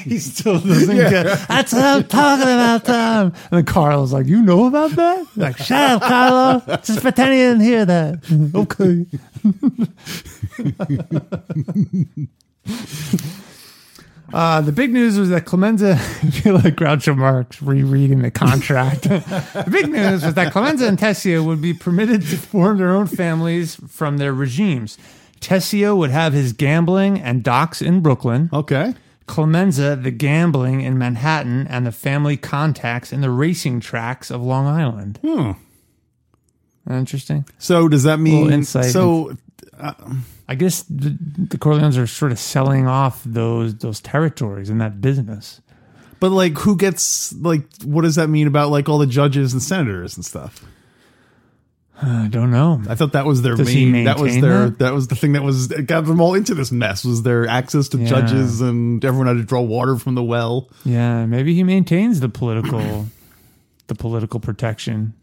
[0.04, 1.26] he still doesn't get.
[1.48, 3.34] That's what I'm talking about, Tom.
[3.52, 6.78] And then Carlo's like, "You know about that?" Like, shut up, Carlo.
[6.78, 8.20] Just pretend you didn't hear that.
[8.56, 9.06] okay.
[14.34, 15.96] Uh, the big news was that Clemenza,
[16.32, 19.04] feel like Groucho Marx rereading the contract.
[19.04, 23.06] the big news was that Clemenza and Tessio would be permitted to form their own
[23.06, 24.98] families from their regimes.
[25.40, 28.50] Tessio would have his gambling and docks in Brooklyn.
[28.52, 28.96] okay.
[29.26, 34.68] Clemenza, the gambling in Manhattan, and the family contacts in the racing tracks of Long
[34.68, 35.18] Island.
[35.24, 35.52] Hmm.
[36.90, 37.46] Interesting.
[37.58, 38.52] So does that mean?
[38.52, 39.38] Insight So
[40.48, 45.00] I guess the, the Corleones are sort of selling off those those territories in that
[45.02, 45.62] business.
[46.20, 47.64] But like, who gets like?
[47.84, 50.64] What does that mean about like all the judges and senators and stuff?
[52.02, 52.82] I don't know.
[52.90, 54.06] I thought that was their Does he main.
[54.06, 54.66] That was maintain their.
[54.66, 54.80] that?
[54.80, 54.94] That?
[54.94, 57.06] was the thing that was that got them all into this mess.
[57.06, 58.08] Was their access to Yeah.
[58.08, 60.70] judges and everyone had to draw water from the well.
[60.84, 63.08] Yeah, maybe he maintains the political
[63.88, 65.14] the political protection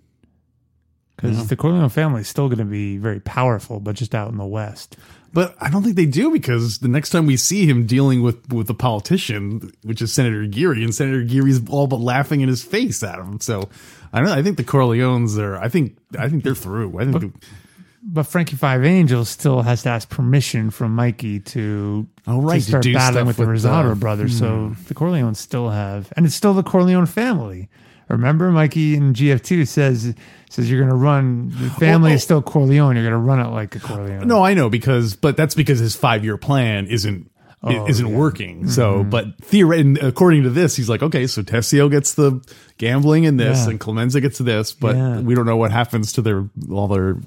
[1.21, 4.39] because the Corleone family is still going to be very powerful, but just out in
[4.39, 4.97] the West.
[5.33, 8.53] But I don't think they do because the next time we see him dealing with
[8.53, 12.65] with a politician, which is Senator Geary, and Senator Geary's all but laughing in his
[12.65, 13.39] face at him.
[13.41, 13.69] So
[14.13, 14.35] I don't know.
[14.35, 15.57] I think the Corleones are.
[15.57, 16.99] I think I think they're through.
[16.99, 17.35] I think.
[18.03, 22.61] But Frankie Five Angels still has to ask permission from Mikey to, Oh, right, to
[22.61, 24.39] to start do battling stuff with the Rosato brothers.
[24.39, 24.85] So hmm.
[24.89, 27.69] the Corleones still have, and it's still the Corleone family.
[28.11, 30.15] Remember, Mikey in GF2 says
[30.51, 32.15] says you're going to run the family oh.
[32.15, 32.97] is still Corleone.
[32.97, 34.27] You're going to run it like a Corleone.
[34.27, 37.31] no, I know because, but that's because his five year plan isn't.
[37.63, 38.17] Oh, isn't yeah.
[38.17, 38.69] working.
[38.71, 39.11] So, mm-hmm.
[39.11, 42.43] but theoretically, according to this, he's like, okay, so Tessio gets the
[42.79, 43.73] gambling in this, Yeah.
[43.73, 45.21] and Clemenza gets this, but Yeah.
[45.21, 47.19] we don't know what happens to their all their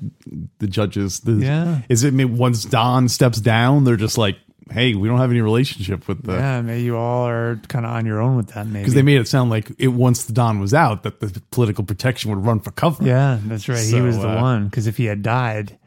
[0.58, 1.20] the judges.
[1.20, 1.82] The, Yeah.
[1.88, 4.40] is it once Don steps down, they're just like,
[4.72, 7.92] hey, we don't have any relationship with the Yeah, maybe you all are kind of
[7.92, 8.66] on your own with that.
[8.68, 11.42] Maybe because they made it sound like it once the Don was out that the
[11.52, 13.04] political protection would run for cover.
[13.04, 13.78] Yeah, that's right.
[13.80, 15.78] he So, was the uh, one because if he had died,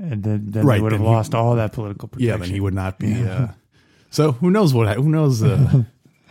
[0.00, 2.28] and then, then Right, they would have he- lost all that political protection.
[2.28, 3.26] yeah, then he would not be.
[3.26, 3.48] Uh,
[4.10, 4.88] so who knows what?
[4.96, 5.42] Who knows?
[5.42, 5.82] Uh,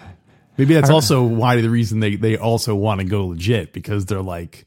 [0.58, 4.22] maybe that's also why the reason they they also want to go legit because they're
[4.22, 4.66] like,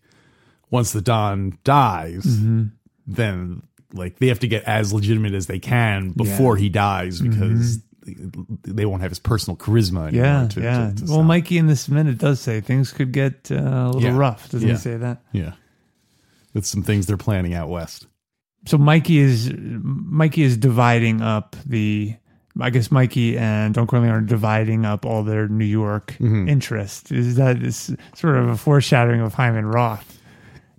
[0.71, 2.65] once the Don dies, Mm-hmm.
[3.07, 7.81] then like they have to get as legitimate as they can before he dies because.
[8.65, 10.11] They won't have his personal charisma anymore.
[10.11, 10.17] Mm-hmm.
[10.17, 10.89] Yeah, to, yeah.
[10.91, 11.27] To, to well, stop.
[11.27, 14.17] Mikey in this minute does say things could get uh, a little Yeah.
[14.17, 14.49] rough.
[14.49, 14.75] Doesn't Yeah.
[14.75, 15.21] he say that?
[15.33, 15.53] yeah,
[16.55, 18.07] with some things they're planning out west.
[18.67, 22.17] So Mikey is Mikey is dividing up the.
[22.59, 26.49] I guess Mikey and Don Corleone are dividing up all their New York Mm-hmm.
[26.49, 27.13] interest.
[27.13, 30.20] Is that is sort of a foreshadowing of Hyman Roth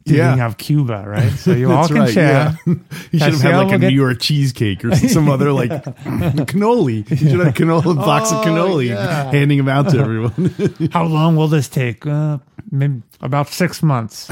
[0.06, 0.48] divvying Yeah.
[0.48, 1.32] up Cuba, right?
[1.32, 2.58] So you all can right, share.
[2.66, 2.74] yeah.
[3.12, 5.70] You should have had like a get- New York cheesecake or some other like
[6.50, 7.10] cannoli.
[7.10, 9.32] You should have a cannoli, box of Oh, cannoli, yeah.
[9.32, 10.90] handing them out to everyone.
[10.92, 12.06] How long will this take?
[12.08, 12.38] Uh,
[12.72, 14.30] maybe about six months.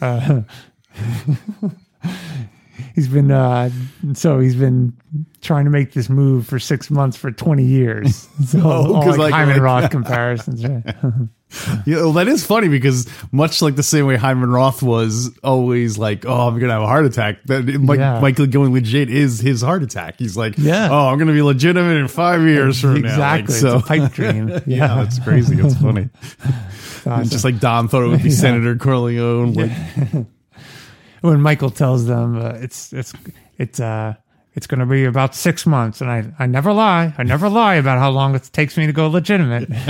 [0.00, 0.42] Uh,
[2.94, 3.70] he's been uh,
[4.14, 4.92] so he's been
[5.40, 8.28] trying to make this move for six months for twenty years.
[8.46, 10.64] So Oh, all like, like- Hyman like- Roth comparisons.
[10.66, 10.82] Right?
[11.86, 15.98] yeah, well, that is funny because much like the same way Hyman Roth was always
[15.98, 18.20] like, "Oh, I'm gonna have a heart attack." That Mike, Yeah.
[18.20, 20.18] Michael going legit is his heart attack.
[20.18, 20.88] He's like, Yeah.
[20.90, 23.54] "Oh, I'm gonna be legitimate in five years from now." Like, exactly.
[23.54, 24.48] so It's a pipe dream.
[24.48, 25.58] yeah, Yeah, that's crazy.
[25.60, 26.08] It's funny.
[27.04, 29.52] It's just like Don thought it would be Senator Corleone.
[29.54, 29.72] Like,
[31.22, 33.12] when Michael tells them uh, it's it's
[33.58, 34.14] it's uh
[34.54, 37.14] it's going to be about six months, and I I never lie.
[37.16, 39.68] I never lie about how long it takes me to go legitimate.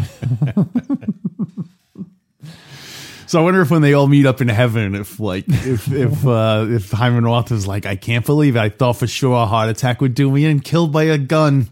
[3.33, 6.27] So I wonder if when they all meet up in heaven, if like if if
[6.27, 8.61] uh, if Hyman Roth is like, I can't believe it.
[8.61, 11.69] I thought for sure a heart attack would do me in, killed by a gun.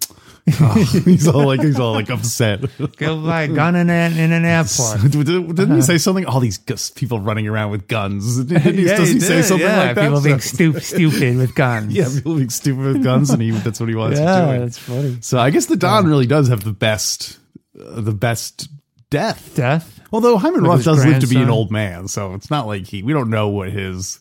[1.05, 2.61] He's all like he's all like upset.
[2.99, 5.01] By a gun in an, in an airport.
[5.11, 6.25] Didn't he say something?
[6.27, 8.45] All these gus- people running around with guns.
[8.45, 10.03] Didn't he- Yeah, Does he, he say did, something yeah, like that?
[10.05, 11.93] People being stupid with guns.
[11.95, 14.59] yeah, people being stupid with guns, and he that's what he wants to yeah, do.
[14.61, 15.19] that's funny.
[15.21, 17.39] So I guess the Don really does have the best,
[17.79, 18.69] uh, the best
[19.11, 19.53] death.
[19.55, 20.01] Death.
[20.13, 23.03] Although Hyman Roth does live to be an old man, so it's not like he.
[23.03, 24.19] We don't know what his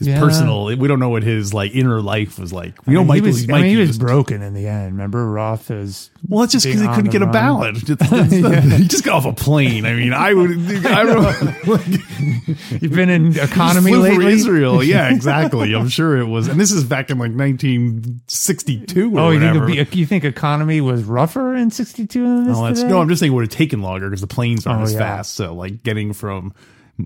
[0.00, 0.18] his Yeah.
[0.18, 0.64] personal.
[0.76, 2.74] We don't know what his like inner life was like.
[2.86, 3.24] We know I mean, Michael.
[3.26, 4.92] he was, I mean, he was broken in the end.
[4.94, 7.32] Remember, Roth is Well, It's just because he couldn't get the a run.
[7.32, 7.76] ballot.
[7.86, 8.32] That's-
[8.80, 9.86] He just got off a plane.
[9.86, 10.50] I mean, I would.
[10.86, 11.66] I don't.
[11.68, 11.86] Like,
[12.82, 14.26] You've been in economy lately.
[14.32, 14.82] Israel.
[14.82, 15.74] Yeah, exactly.
[15.74, 16.48] I'm sure it was.
[16.48, 20.80] And this is back in like 1962 or Oh, you think, be, you think economy
[20.80, 23.82] was rougher in '62 than this Oh, no, I'm just saying it would have taken
[23.82, 24.98] longer because the planes aren't Oh, as yeah.
[24.98, 25.34] fast.
[25.34, 26.52] So, like getting from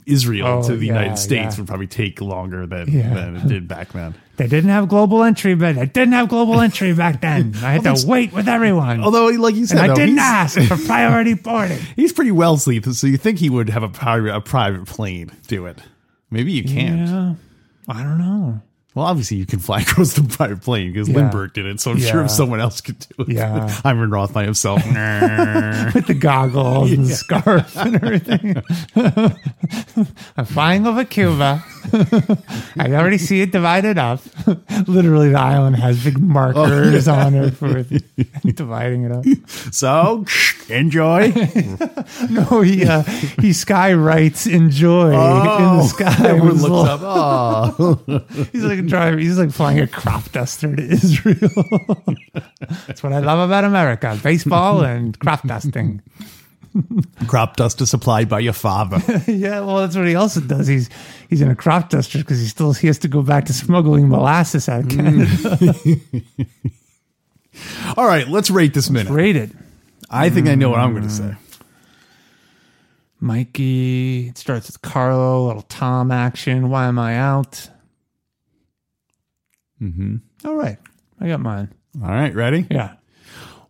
[0.06, 1.60] Israel Oh, to the yeah, United States yeah.
[1.60, 3.12] would probably take longer than, Yeah.
[3.14, 4.14] than it did back then.
[4.36, 7.54] They didn't have global entry, but they didn't have global entry back then.
[7.62, 9.00] I had to wait with everyone.
[9.00, 11.78] Although, like you said, I didn't ask for priority boarding.
[11.94, 15.30] he's pretty well wealthy, so you think he would have a private, a private plane
[15.46, 15.78] do it.
[16.32, 17.08] Maybe you can't.
[17.08, 17.34] Yeah,
[17.88, 18.60] I don't know.
[18.94, 21.16] Well, obviously you can fly across the private plane because Yeah.
[21.16, 21.80] Lindbergh did it.
[21.80, 23.28] So I'm sure if someone else could do it.
[23.34, 23.68] Yeah.
[23.82, 24.84] Hyman Roth by himself.
[24.86, 28.62] With the goggles and the scarf and everything.
[30.36, 31.62] I'm flying over Cuba.
[31.92, 34.20] I already see it divided up.
[34.86, 37.82] Literally, the island has big markers on it for
[38.44, 39.24] dividing it up.
[39.72, 40.24] so
[40.68, 41.32] enjoy.
[42.30, 46.14] No, he uh, he skywrites enjoy in the sky.
[46.18, 46.24] Oh.
[46.26, 47.00] Everyone looks little- up.
[47.04, 49.18] Oh, He's like a driver.
[49.18, 51.38] He's like flying a crop duster to Israel.
[52.86, 56.02] That's what I love about America: baseball and crop dusting.
[57.26, 59.00] crop duster supplied by your father.
[59.30, 60.66] yeah, well, that's what he also does.
[60.66, 60.90] He's
[61.28, 64.08] he's in a crop duster because he still he has to go back to smuggling
[64.08, 65.74] molasses out of Canada.
[67.96, 69.12] All right, let's rate this minute.
[69.12, 69.50] Rate it,
[70.10, 71.34] I think I know what I'm going to say.
[73.20, 74.28] Mikey.
[74.28, 76.68] It starts with Carlo, little Tom action.
[76.68, 77.70] Why am I out?
[79.80, 80.16] Mm-hmm.
[80.44, 80.78] All right,
[81.20, 81.72] I got mine.
[82.02, 82.66] All right, ready?
[82.70, 82.94] Yeah.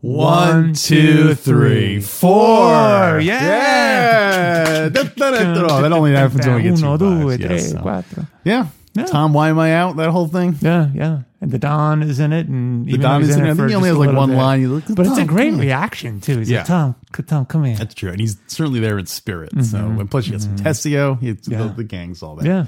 [0.05, 3.21] One, two, three, four.
[3.21, 3.43] Yeah.
[3.43, 4.89] Yeah.
[4.95, 7.81] That only happens when we get Uno, two due, Yes, so.
[7.81, 8.27] quattro.
[8.45, 8.69] Yeah.
[8.95, 9.07] Yeah.
[9.07, 9.97] Tom, why am I out?
[9.97, 10.57] That whole thing.
[10.61, 11.23] Yeah, yeah.
[11.41, 13.51] And the Don is in it, and the Don is in it.
[13.51, 14.61] I think he only has, like, one line.
[14.61, 16.39] He's like, but it's a great reaction too.
[16.39, 16.59] He's Yeah.
[16.59, 16.95] like, Tom,
[17.27, 17.77] Tom, come here.
[17.77, 19.51] That's true, and he's certainly there in spirit.
[19.65, 21.19] So, and plus you got some Tessio.
[21.19, 21.51] He, Mm-hmm.
[21.53, 21.63] Yeah.
[21.65, 22.47] the, the gang's all there.
[22.47, 22.67] yeah,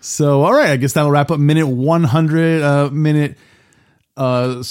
[0.00, 3.36] So, all right, I guess that'll wrap up minute 100, uh, minute
[4.16, 4.62] uh,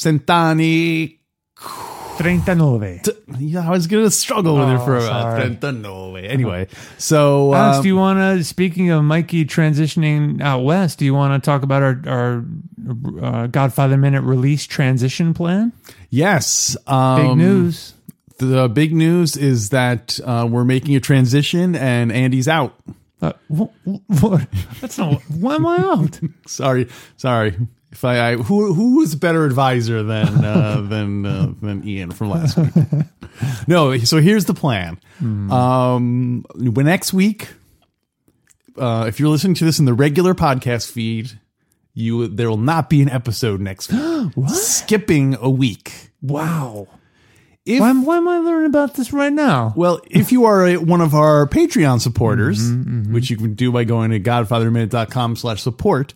[1.61, 2.17] Cent'anni.
[2.17, 3.17] Treintanove.
[3.39, 5.49] Yeah, I was going to struggle with it Oh, for uh, sorry.
[5.49, 6.23] Centanove.
[6.27, 7.53] Anyway, so.
[7.53, 8.43] Alex, um, do you want to?
[8.43, 12.45] Speaking of Mikey transitioning out west, do you want to talk about our our
[13.21, 15.73] uh, Godfather Minute release transition plan?
[16.09, 16.75] yes.
[16.75, 17.93] Big Um, news.
[18.39, 22.75] The big news is that uh, we're making a transition and Andy's out.
[23.19, 24.47] Uh, wh- wh- what?
[24.79, 25.21] That's not.
[25.23, 26.19] Why am I out?
[26.47, 27.55] Sorry, sorry.
[27.91, 32.11] If I, I who who was a better advisor than uh, than uh, than Ian
[32.11, 32.73] from last week?
[33.67, 33.97] no.
[33.99, 34.99] So here's the plan.
[35.21, 37.49] Um, when next week,
[38.77, 41.39] uh, if you're listening to this in the regular podcast feed,
[41.93, 44.31] you there will not be an episode next week.
[44.49, 46.11] Skipping a week.
[46.21, 46.87] Wow.
[47.65, 49.73] If Why, am- why am I learning about this right now?
[49.75, 52.71] Well, if you are a, one of our Patreon supporters,
[53.11, 56.13] which you can do by going to godfatherminute.com slash support,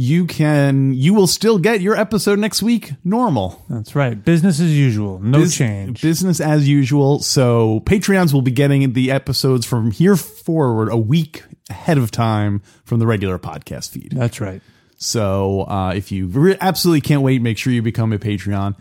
[0.00, 3.64] you can, you will still get your episode next week normal.
[3.68, 4.14] That's right.
[4.24, 5.18] Business as usual.
[5.18, 6.00] No Bus- change.
[6.02, 7.18] Business as usual.
[7.18, 12.62] So Patreons will be getting the episodes from here forward a week ahead of time
[12.84, 14.12] from the regular podcast feed.
[14.12, 14.62] That's right.
[14.98, 18.76] So uh, if you re- absolutely can't wait, make sure you become a Patreon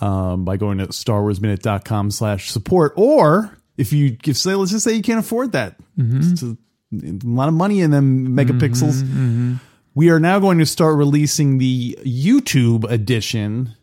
[0.00, 2.94] um, by going to starwarsminute.com slash support.
[2.96, 5.76] Or if you give, say, let's just say you can't afford that.
[5.98, 6.56] It's a,
[6.90, 9.58] a lot of money in them megapixels.
[9.94, 13.74] We are now going to start releasing the YouTube edition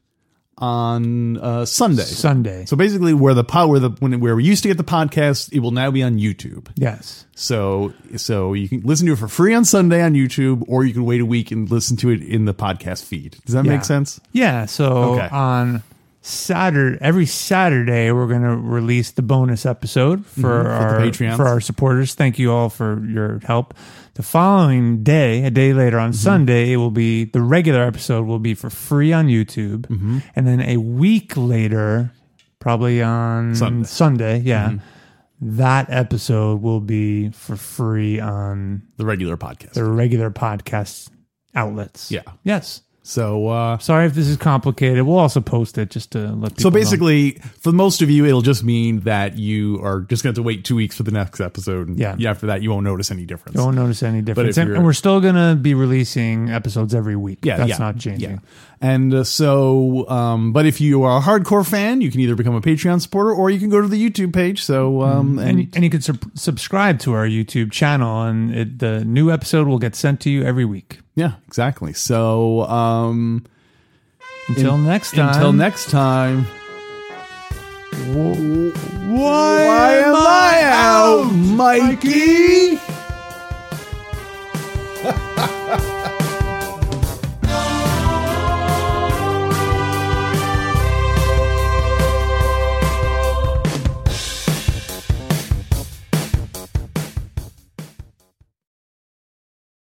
[0.58, 2.04] on uh, Sunday.
[2.04, 2.66] Sunday.
[2.66, 5.52] So basically, where the pod, where the when where we used to get the podcast,
[5.54, 6.68] it will now be on YouTube.
[6.76, 7.26] yes.
[7.36, 10.94] So so you can listen to it for free on Sunday on YouTube, or you
[10.94, 13.38] can wait a week and listen to it in the podcast feed.
[13.46, 13.72] Does that Yeah.
[13.72, 14.20] make sense?
[14.34, 14.66] Yeah.
[14.66, 15.30] So Okay.
[15.32, 15.82] on
[16.22, 21.04] Saturday, every Saturday, we're going to release the bonus episode for, our Mm-hmm.
[21.10, 21.36] Patreons.
[21.38, 22.14] for our supporters.
[22.14, 23.74] Thank you all for your help.
[24.22, 26.06] The following day, a day later Mm-hmm.
[26.06, 30.20] on Sunday, it will be the regular episode will be for free on YouTube, Mm-hmm.
[30.36, 32.12] and then a week later,
[32.60, 33.88] probably on Sunday.
[33.88, 34.70] Sunday, yeah.
[34.70, 35.58] Mm-hmm.
[35.58, 39.74] That episode will be for free on The regular podcast.
[39.74, 41.10] the regular podcast
[41.56, 42.12] outlets.
[42.12, 42.22] Yeah.
[42.44, 42.84] Yes.
[43.04, 45.04] So uh, Sorry if this is complicated.
[45.04, 46.74] We'll also post it just to let people so know.
[46.74, 50.44] basically, for most of you, it'll just mean that you are just going to have
[50.44, 51.88] to wait two weeks for the next episode.
[51.88, 52.16] And Yeah.
[52.30, 53.56] After that, you won't notice any difference.
[53.56, 54.58] don't notice any difference.
[54.58, 57.40] And, and we're still going to be releasing episodes every week.
[57.44, 58.32] Yeah, That's yeah, not changing.
[58.32, 58.40] Yeah.
[58.82, 62.56] And uh, so, um, but if you are a hardcore fan, you can either become
[62.56, 64.64] a Patreon supporter or you can go to the YouTube page.
[64.64, 66.02] So, um, and, and, and you can
[66.36, 70.44] subscribe to our YouTube channel, and it, the new episode will get sent to you
[70.44, 71.00] every week.
[71.14, 71.94] Yeah, exactly.
[71.94, 73.46] So, um,
[74.48, 75.36] until in, next time.
[75.36, 76.46] Until next time.
[78.10, 78.74] Wh-
[79.12, 82.80] why, why am, I out, Mikey?
[85.04, 85.58] Mikey?